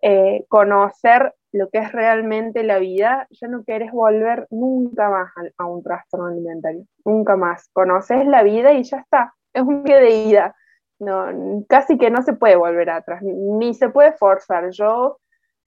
eh, 0.02 0.46
conocer 0.48 1.36
lo 1.52 1.70
que 1.70 1.80
es 1.80 1.92
realmente 1.92 2.64
la 2.64 2.80
vida, 2.80 3.28
ya 3.32 3.48
no 3.48 3.64
quieres 3.64 3.92
volver 3.92 4.48
nunca 4.50 5.10
más 5.10 5.32
a, 5.58 5.66
un 5.66 5.84
trastorno 5.84 6.28
alimentario, 6.28 6.86
nunca 7.04 7.36
más. 7.36 7.70
Conoces 7.74 8.26
la 8.26 8.44
vida 8.44 8.74
y 8.74 8.84
ya 8.84 9.00
está, 9.00 9.34
es 9.54 9.64
un 9.64 9.84
pie 9.84 10.00
de 10.00 10.10
ida. 10.10 10.56
No, 11.00 11.64
casi 11.70 11.98
que 11.98 12.10
no 12.10 12.22
se 12.22 12.34
puede 12.34 12.58
volver 12.58 12.90
atrás, 12.90 13.22
ni 13.24 13.74
se 13.74 13.90
puede 13.90 14.12
forzar. 14.14 14.70
Yo 14.72 15.20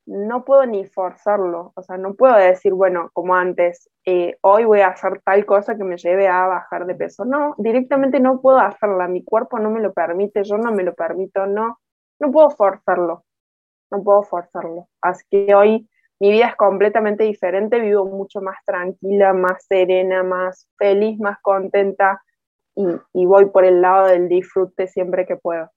no 0.06 0.44
puedo 0.44 0.66
ni 0.66 0.84
forzarlo, 0.84 1.72
o 1.76 1.82
sea, 1.82 1.96
no 1.96 2.14
puedo 2.14 2.34
decir, 2.36 2.72
bueno, 2.74 3.10
como 3.12 3.34
antes, 3.34 3.88
eh, 4.04 4.36
hoy 4.40 4.64
voy 4.64 4.80
a 4.80 4.88
hacer 4.88 5.20
tal 5.24 5.46
cosa 5.46 5.76
que 5.76 5.84
me 5.84 5.96
lleve 5.96 6.28
a 6.28 6.46
bajar 6.46 6.86
de 6.86 6.94
peso. 6.94 7.24
No, 7.24 7.54
directamente 7.58 8.18
no 8.20 8.40
puedo 8.40 8.58
hacerla, 8.58 9.08
mi 9.08 9.22
cuerpo 9.24 9.58
no 9.58 9.70
me 9.70 9.80
lo 9.80 9.92
permite, 9.92 10.42
yo 10.44 10.58
no 10.58 10.72
me 10.72 10.82
lo 10.82 10.94
permito, 10.94 11.46
no, 11.46 11.78
no 12.18 12.32
puedo 12.32 12.50
forzarlo, 12.50 13.24
no 13.90 14.02
puedo 14.02 14.22
forzarlo. 14.22 14.88
Así 15.00 15.24
que 15.30 15.54
hoy 15.54 15.88
mi 16.20 16.30
vida 16.30 16.48
es 16.48 16.56
completamente 16.56 17.24
diferente, 17.24 17.80
vivo 17.80 18.04
mucho 18.04 18.40
más 18.40 18.58
tranquila, 18.64 19.32
más 19.32 19.64
serena, 19.66 20.22
más 20.22 20.68
feliz, 20.78 21.18
más 21.20 21.38
contenta 21.42 22.22
y, 22.74 22.86
y 23.12 23.26
voy 23.26 23.46
por 23.50 23.64
el 23.64 23.80
lado 23.80 24.06
del 24.06 24.28
disfrute 24.28 24.88
siempre 24.88 25.26
que 25.26 25.36
puedo. 25.36 25.70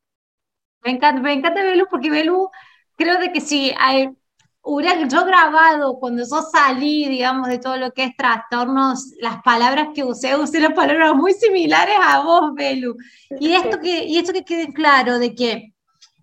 Me 0.83 0.91
encanta, 0.91 1.21
me 1.21 1.33
encanta 1.33 1.63
Belu 1.63 1.87
porque 1.89 2.11
Belu 2.11 2.49
creo 2.95 3.19
de 3.19 3.31
que 3.31 3.41
si 3.41 3.73
hay, 3.77 4.09
hubiera 4.61 5.07
yo 5.07 5.25
grabado 5.25 5.99
cuando 5.99 6.23
yo 6.23 6.41
salí, 6.41 7.07
digamos, 7.07 7.47
de 7.47 7.59
todo 7.59 7.77
lo 7.77 7.91
que 7.91 8.05
es 8.05 8.17
trastornos, 8.17 9.11
las 9.19 9.41
palabras 9.43 9.89
que 9.93 10.03
usé, 10.03 10.35
usé 10.35 10.59
las 10.59 10.73
palabras 10.73 11.13
muy 11.15 11.33
similares 11.33 11.95
a 12.01 12.19
vos, 12.21 12.53
Belu. 12.53 12.95
Y 13.39 13.53
esto 13.53 13.79
que, 13.79 14.05
y 14.05 14.17
esto 14.17 14.33
que 14.33 14.43
quede 14.43 14.73
claro, 14.73 15.19
de 15.19 15.35
que 15.35 15.75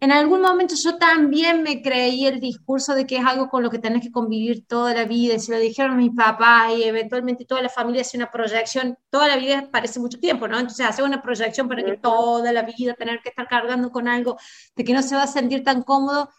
en 0.02 0.10
algún 0.10 0.40
momento 0.40 0.74
yo 0.74 0.96
también 0.96 1.62
me 1.62 1.80
creí 1.80 2.26
el 2.26 2.40
discurso 2.40 2.92
de 2.92 3.06
que 3.06 3.18
es 3.18 3.24
algo 3.24 3.48
con 3.48 3.62
lo 3.62 3.70
que 3.70 3.78
tenés 3.78 4.02
que 4.02 4.10
convivir 4.10 4.66
toda 4.66 4.92
la 4.92 5.04
vida, 5.04 5.34
y 5.34 5.38
se 5.38 5.52
lo 5.52 5.60
dijeron 5.60 5.96
mis 5.96 6.10
papás 6.10 6.72
y 6.76 6.82
eventualmente 6.82 7.44
toda 7.44 7.62
la 7.62 7.68
familia 7.68 8.00
hace 8.00 8.16
una 8.16 8.28
proyección, 8.28 8.98
toda 9.10 9.28
la 9.28 9.36
vida 9.36 9.68
parece 9.70 10.00
mucho 10.00 10.18
tiempo, 10.18 10.48
¿no? 10.48 10.58
Entonces 10.58 10.84
hace 10.84 11.04
una 11.04 11.22
proyección 11.22 11.68
para 11.68 11.84
que 11.84 11.98
toda 11.98 12.52
la 12.52 12.62
vida 12.62 12.94
tener 12.94 13.20
que 13.22 13.28
estar 13.28 13.46
cargando 13.46 13.92
con 13.92 14.08
algo 14.08 14.36
de 14.74 14.82
que 14.82 14.92
no 14.92 15.02
se 15.02 15.14
va 15.14 15.22
a 15.22 15.28
sentir 15.28 15.62
tan 15.62 15.82
cómodo 15.82 16.30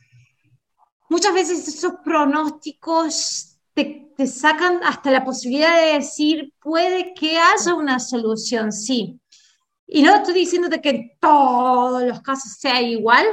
muchas 1.10 1.34
veces 1.34 1.68
esos 1.68 1.94
pronósticos 2.04 3.58
te, 3.74 4.28
sacan 4.28 4.80
hasta 4.84 5.12
la 5.12 5.26
posibilidad 5.26 5.76
de 5.76 5.94
decir, 5.94 6.54
puede 6.62 7.14
que 7.14 7.38
haya 7.38 7.74
una 7.74 8.00
solución, 8.00 8.72
sí. 8.72 9.20
Y 9.88 10.02
no 10.02 10.16
estoy 10.16 10.36
diciéndote 10.36 10.82
que 10.82 10.90
en 10.90 11.12
todos 11.20 12.04
los 12.04 12.22
casos 12.22 12.54
sea 12.60 12.82
igual, 12.82 13.26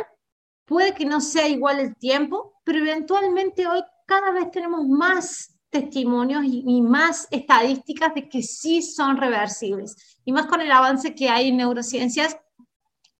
puede 0.64 0.94
que 0.94 1.04
no 1.04 1.20
sea 1.20 1.46
igual 1.48 1.78
el 1.78 1.96
tiempo, 1.96 2.61
pero 2.64 2.78
eventualmente 2.78 3.66
hoy 3.66 3.83
cada 4.06 4.33
vez 4.33 4.50
tenemos 4.50 4.87
más 4.88 5.54
testimonios 5.68 6.44
y, 6.44 6.64
y, 6.66 6.83
más 6.83 7.28
estadísticas 7.30 8.12
de 8.14 8.28
que 8.28 8.42
sí 8.42 8.83
son 8.83 9.16
reversibles. 9.16 10.18
Y 10.24 10.33
más 10.33 10.46
con 10.46 10.61
el 10.61 10.72
avance 10.72 11.14
que 11.14 11.28
hay 11.28 11.48
en 11.48 11.59
neurociencias, 11.59 12.37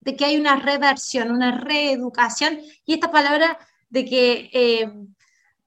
de 0.01 0.17
que 0.17 0.25
hay 0.25 0.37
una 0.39 0.57
reversión, 0.57 1.31
una 1.31 1.59
reeducación. 1.59 2.59
Y 2.85 2.95
esta 2.95 3.12
palabra 3.12 3.59
de 3.91 4.05
que 4.05 4.51
eh, 4.53 4.91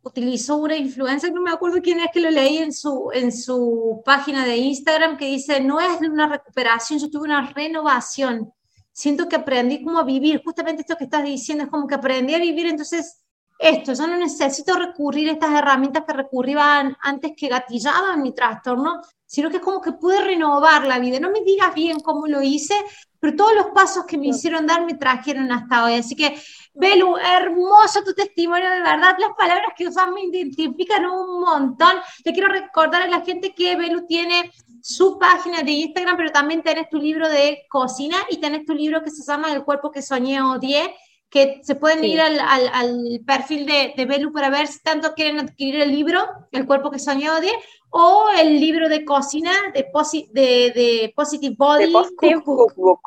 utilizó 0.01 0.57
una 0.57 0.75
influencia, 0.75 1.29
no 1.29 1.41
me 1.41 1.51
acuerdo 1.51 1.81
quién 1.81 1.99
es 1.99 2.07
que 2.11 2.19
lo 2.19 2.31
leí 2.31 2.57
en 2.57 2.73
su, 2.73 3.09
en 3.13 3.31
su 3.31 4.01
página 4.03 4.45
de 4.45 4.57
Instagram, 4.57 5.17
que 5.17 5.25
dice, 5.25 5.61
no 5.61 5.79
es 5.79 6.01
una 6.01 6.27
recuperación, 6.27 6.99
yo 6.99 7.09
tuve 7.09 7.25
una 7.25 7.51
renovación. 7.51 8.51
Siento 8.91 9.27
que 9.27 9.35
aprendí 9.35 9.83
cómo 9.83 10.03
vivir, 10.03 10.41
justamente 10.43 10.81
esto 10.81 10.97
que 10.97 11.05
estás 11.05 11.23
diciendo, 11.23 11.63
es 11.65 11.69
como 11.69 11.87
que 11.87 11.95
aprendí 11.95 12.33
a 12.33 12.39
vivir, 12.39 12.65
entonces 12.67 13.23
esto, 13.59 13.93
yo 13.93 14.07
no 14.07 14.17
necesito 14.17 14.77
recurrir 14.77 15.29
a 15.29 15.33
estas 15.33 15.51
herramientas 15.51 16.03
que 16.05 16.13
recurrían 16.13 16.97
antes 17.01 17.31
que 17.37 17.47
gatillaban 17.47 18.21
mi 18.21 18.33
trastorno, 18.33 19.01
sino 19.25 19.49
que 19.49 19.57
es 19.57 19.63
como 19.63 19.79
que 19.79 19.93
pude 19.93 20.21
renovar 20.21 20.85
la 20.85 20.99
vida. 20.99 21.19
No 21.19 21.31
me 21.31 21.41
digas 21.41 21.73
bien 21.73 22.01
cómo 22.01 22.27
lo 22.27 22.41
hice, 22.41 22.75
pero 23.19 23.37
todos 23.37 23.55
los 23.55 23.67
pasos 23.67 24.05
que 24.05 24.17
me 24.17 24.27
hicieron 24.27 24.67
dar 24.67 24.85
me 24.85 24.95
trajeron 24.95 25.49
hasta 25.51 25.85
hoy. 25.85 25.93
Así 25.93 26.15
que, 26.15 26.35
Belu, 26.75 27.17
hermoso 27.17 28.03
tu 28.03 28.13
testimonio, 28.13 28.69
de 28.69 28.81
verdad, 28.81 29.15
las 29.19 29.31
palabras 29.37 29.73
que 29.77 29.87
usas 29.87 30.09
me 30.11 30.23
identifican 30.23 31.05
un 31.05 31.41
montón. 31.41 31.97
Le 32.25 32.33
quiero 32.33 32.49
recordar 32.49 33.03
a 33.03 33.07
la 33.07 33.21
gente 33.21 33.53
que 33.53 33.75
Belu 33.75 34.05
tiene 34.07 34.51
su 34.81 35.19
página 35.19 35.61
de 35.61 35.71
Instagram, 35.71 36.17
pero 36.17 36.31
también 36.31 36.63
tenés 36.63 36.89
tu 36.89 36.97
libro 36.97 37.29
de 37.29 37.65
cocina 37.69 38.17
y 38.29 38.37
tenés 38.37 38.65
tu 38.65 38.73
libro 38.73 39.03
que 39.03 39.11
se 39.11 39.23
llama 39.23 39.53
El 39.53 39.63
cuerpo 39.63 39.91
que 39.91 40.01
soñé 40.01 40.41
odié 40.41 40.95
que 41.29 41.61
se 41.63 41.73
pueden 41.73 42.03
ir 42.03 42.21
al, 42.21 42.39
al, 42.39 43.21
perfil 43.25 43.65
de, 43.65 43.95
de, 43.97 44.05
Belu 44.05 44.31
para 44.31 44.51
ver 44.51 44.67
si 44.67 44.79
tanto 44.83 45.15
quieren 45.15 45.39
adquirir 45.39 45.81
el 45.81 45.89
libro, 45.89 46.23
El 46.51 46.67
cuerpo 46.67 46.91
que 46.91 46.99
soñé 46.99 47.31
odie, 47.31 47.51
o 47.89 48.27
el 48.39 48.59
libro 48.59 48.87
de 48.87 49.03
cocina 49.03 49.51
de, 49.73 49.83
de, 50.31 51.13
Positive 51.15 51.55
Body. 51.57 51.91
Cookbook. 51.91 53.01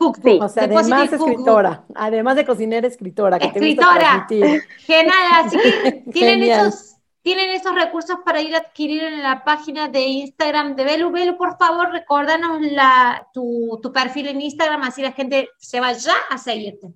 O 0.00 0.48
sea, 0.48 0.64
además 0.64 1.12
escritora, 1.12 1.84
además 1.94 2.36
de 2.36 2.46
cocinera, 2.46 2.86
escritora. 2.86 3.36
escritora. 3.36 4.26
Genial, 4.78 5.24
así 5.34 5.58
que 5.58 5.92
tienen 6.12 6.42
esos, 6.42 6.96
tienen 7.20 7.50
esos 7.50 7.74
recursos 7.74 8.16
para 8.24 8.40
ir 8.40 8.54
a 8.54 8.58
adquirir 8.60 9.02
en 9.02 9.22
la 9.22 9.44
página 9.44 9.88
de 9.88 10.00
Instagram 10.00 10.74
de 10.74 10.84
Belu. 10.84 11.10
Belu, 11.10 11.36
por 11.36 11.58
favor, 11.58 11.90
recordanos 11.90 12.62
la, 12.62 13.28
tu, 13.34 13.78
tu 13.82 13.92
perfil 13.92 14.28
en 14.28 14.40
Instagram, 14.40 14.82
así 14.84 15.02
la 15.02 15.12
gente 15.12 15.50
se 15.58 15.80
va 15.80 15.92
ya 15.92 16.14
a 16.30 16.38
seguirte. 16.38 16.88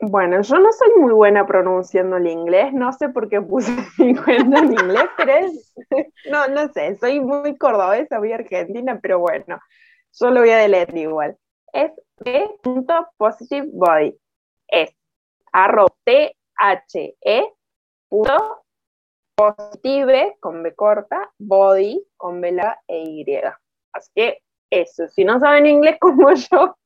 Bueno, 0.00 0.42
yo 0.42 0.58
no 0.58 0.70
soy 0.70 0.90
muy 1.00 1.12
buena 1.12 1.46
pronunciando 1.46 2.18
el 2.18 2.26
inglés, 2.28 2.74
no 2.74 2.92
sé 2.92 3.08
por 3.08 3.30
qué 3.30 3.40
puse 3.40 3.72
mi 3.98 4.14
cuenta 4.14 4.58
en 4.58 4.72
inglés, 4.72 5.06
pero 5.16 5.32
es, 5.32 5.74
no, 6.30 6.46
no 6.48 6.70
sé, 6.74 6.94
soy 7.00 7.20
muy 7.20 7.56
cordobesa, 7.56 8.18
muy 8.18 8.32
argentina, 8.32 8.98
pero 9.00 9.18
bueno, 9.18 9.58
yo 10.12 10.30
lo 10.30 10.40
voy 10.40 10.50
a 10.50 10.68
leer 10.68 10.94
igual. 10.94 11.38
Es 11.72 11.90
body 13.72 14.18
Es 14.68 14.94
arroba 15.52 15.94
t 16.04 16.36
h 16.60 17.16
e 17.20 17.52
punto 18.08 18.64
positive 19.36 20.36
con 20.40 20.62
B 20.62 20.74
corta, 20.74 21.30
body 21.38 22.04
con 22.16 22.40
B 22.40 22.52
la 22.52 22.80
e 22.88 22.98
Y. 22.98 23.40
Así 23.92 24.10
que 24.14 24.42
eso, 24.70 25.08
si 25.08 25.24
no 25.24 25.38
saben 25.38 25.66
inglés 25.66 25.96
como 26.00 26.32
yo, 26.34 26.76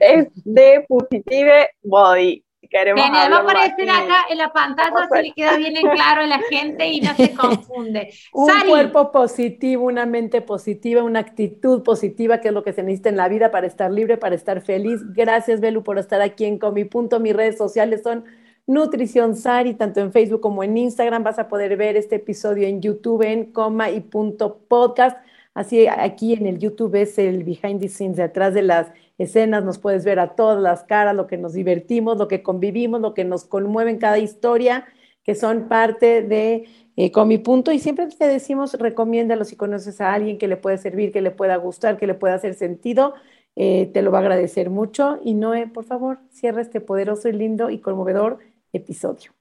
es 0.00 0.28
de 0.44 0.84
positive 0.88 1.70
body 1.82 2.45
queremos 2.68 3.02
va 3.02 3.36
a 3.36 3.40
aparecer 3.40 3.90
acá 3.90 4.24
en 4.30 4.38
la 4.38 4.52
pantalla, 4.52 5.08
así 5.10 5.22
le 5.22 5.32
queda 5.32 5.56
bien 5.56 5.76
en 5.76 5.88
claro 5.88 6.22
a 6.22 6.26
la 6.26 6.40
gente 6.50 6.86
y 6.86 7.00
no 7.00 7.14
se 7.14 7.34
confunde. 7.34 8.12
un 8.32 8.50
cuerpo 8.68 9.12
positivo, 9.12 9.84
una 9.84 10.06
mente 10.06 10.40
positiva, 10.40 11.02
una 11.02 11.20
actitud 11.20 11.82
positiva, 11.82 12.40
que 12.40 12.48
es 12.48 12.54
lo 12.54 12.62
que 12.62 12.72
se 12.72 12.82
necesita 12.82 13.08
en 13.08 13.16
la 13.16 13.28
vida 13.28 13.50
para 13.50 13.66
estar 13.66 13.90
libre, 13.90 14.16
para 14.16 14.34
estar 14.34 14.60
feliz. 14.60 15.00
Gracias, 15.14 15.60
Belu, 15.60 15.82
por 15.82 15.98
estar 15.98 16.20
aquí 16.20 16.44
en 16.44 16.58
Comi 16.58 16.84
Punto. 16.84 17.20
Mis 17.20 17.34
redes 17.34 17.58
sociales 17.58 18.02
son 18.02 18.24
Nutrición 18.66 19.36
Sari, 19.36 19.74
tanto 19.74 20.00
en 20.00 20.12
Facebook 20.12 20.40
como 20.40 20.64
en 20.64 20.76
Instagram. 20.76 21.22
Vas 21.22 21.38
a 21.38 21.48
poder 21.48 21.76
ver 21.76 21.96
este 21.96 22.16
episodio 22.16 22.66
en 22.66 22.80
YouTube 22.82 23.22
en 23.22 23.52
coma 23.52 23.90
y 23.90 24.00
punto 24.00 24.58
podcast. 24.68 25.16
Así 25.54 25.86
aquí 25.86 26.34
en 26.34 26.46
el 26.46 26.58
YouTube 26.58 26.96
es 26.96 27.16
el 27.18 27.44
behind 27.44 27.80
the 27.80 27.88
scenes, 27.88 28.16
detrás 28.16 28.52
de 28.52 28.62
las 28.62 28.88
escenas, 29.18 29.64
nos 29.64 29.78
puedes 29.78 30.04
ver 30.04 30.18
a 30.18 30.34
todas 30.34 30.60
las 30.62 30.84
caras, 30.84 31.14
lo 31.14 31.26
que 31.26 31.38
nos 31.38 31.52
divertimos, 31.52 32.18
lo 32.18 32.28
que 32.28 32.42
convivimos, 32.42 33.00
lo 33.00 33.14
que 33.14 33.24
nos 33.24 33.44
conmueve 33.44 33.90
en 33.90 33.98
cada 33.98 34.18
historia, 34.18 34.86
que 35.22 35.34
son 35.34 35.68
parte 35.68 36.22
de 36.22 36.68
eh, 36.96 37.12
Con 37.12 37.28
mi 37.28 37.38
punto. 37.38 37.72
Y 37.72 37.78
siempre 37.78 38.06
te 38.06 38.26
decimos, 38.26 38.74
recomiéndalo 38.74 39.44
si 39.44 39.56
conoces 39.56 40.00
a 40.00 40.14
alguien 40.14 40.38
que 40.38 40.48
le 40.48 40.56
puede 40.56 40.78
servir, 40.78 41.12
que 41.12 41.20
le 41.20 41.30
pueda 41.30 41.56
gustar, 41.56 41.98
que 41.98 42.06
le 42.06 42.14
pueda 42.14 42.34
hacer 42.34 42.54
sentido. 42.54 43.14
Eh, 43.54 43.90
te 43.92 44.02
lo 44.02 44.10
va 44.10 44.18
a 44.18 44.20
agradecer 44.22 44.70
mucho. 44.70 45.18
Y 45.22 45.34
Noé, 45.34 45.66
por 45.66 45.84
favor, 45.84 46.20
cierra 46.30 46.62
este 46.62 46.80
poderoso 46.80 47.28
y 47.28 47.32
lindo 47.32 47.70
y 47.70 47.80
conmovedor 47.80 48.38
episodio. 48.72 49.32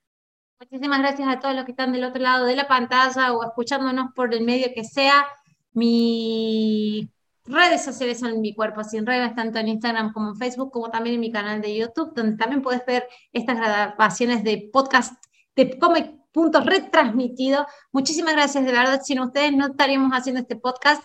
Muchísimas 0.59 0.99
gracias 0.99 1.27
a 1.27 1.39
todos 1.39 1.55
los 1.55 1.65
que 1.65 1.71
están 1.71 1.91
del 1.91 2.03
otro 2.03 2.21
lado 2.21 2.45
de 2.45 2.55
la 2.55 2.67
pantalla 2.67 3.33
o 3.33 3.43
escuchándonos 3.43 4.13
por 4.13 4.33
el 4.33 4.43
medio 4.43 4.67
que 4.73 4.83
sea. 4.83 5.25
Mi 5.73 7.09
redes 7.45 7.83
sociales 7.83 8.19
son 8.19 8.41
Mi 8.41 8.53
Cuerpo 8.53 8.83
Sin 8.83 9.05
Reglas, 9.05 9.35
tanto 9.35 9.59
en 9.59 9.67
Instagram 9.67 10.13
como 10.13 10.29
en 10.29 10.35
Facebook, 10.35 10.71
como 10.71 10.89
también 10.89 11.15
en 11.15 11.21
mi 11.21 11.31
canal 11.31 11.61
de 11.61 11.75
YouTube, 11.75 12.13
donde 12.13 12.37
también 12.37 12.61
puedes 12.61 12.85
ver 12.85 13.07
estas 13.33 13.57
grabaciones 13.57 14.43
de 14.43 14.69
podcast 14.71 15.13
de 15.55 15.77
Come 15.79 16.21
Punto 16.31 16.59
retransmitido. 16.59 17.65
Muchísimas 17.93 18.33
gracias, 18.33 18.65
de 18.65 18.71
verdad. 18.73 19.01
Sin 19.01 19.21
ustedes 19.21 19.53
no 19.53 19.67
estaríamos 19.67 20.11
haciendo 20.11 20.41
este 20.41 20.57
podcast. 20.57 21.01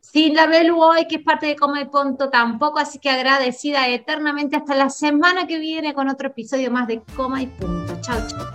Sin 0.00 0.34
la 0.34 0.46
Belu 0.46 0.78
hoy, 0.78 1.06
que 1.06 1.16
es 1.16 1.22
parte 1.22 1.46
de 1.46 1.56
Come 1.56 1.86
Punto, 1.86 2.28
tampoco, 2.28 2.78
así 2.78 2.98
que 2.98 3.08
agradecida 3.08 3.88
eternamente 3.88 4.56
hasta 4.56 4.74
la 4.74 4.90
semana 4.90 5.46
que 5.46 5.58
viene 5.58 5.94
con 5.94 6.08
otro 6.08 6.28
episodio 6.28 6.70
más 6.70 6.86
de 6.86 7.02
Coma 7.16 7.42
y 7.42 7.46
Punto. 7.46 7.98
Chao, 8.02 8.18
chao. 8.28 8.46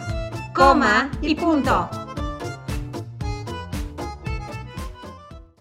Coma 0.53 1.09
y 1.21 1.33
Punto. 1.33 1.89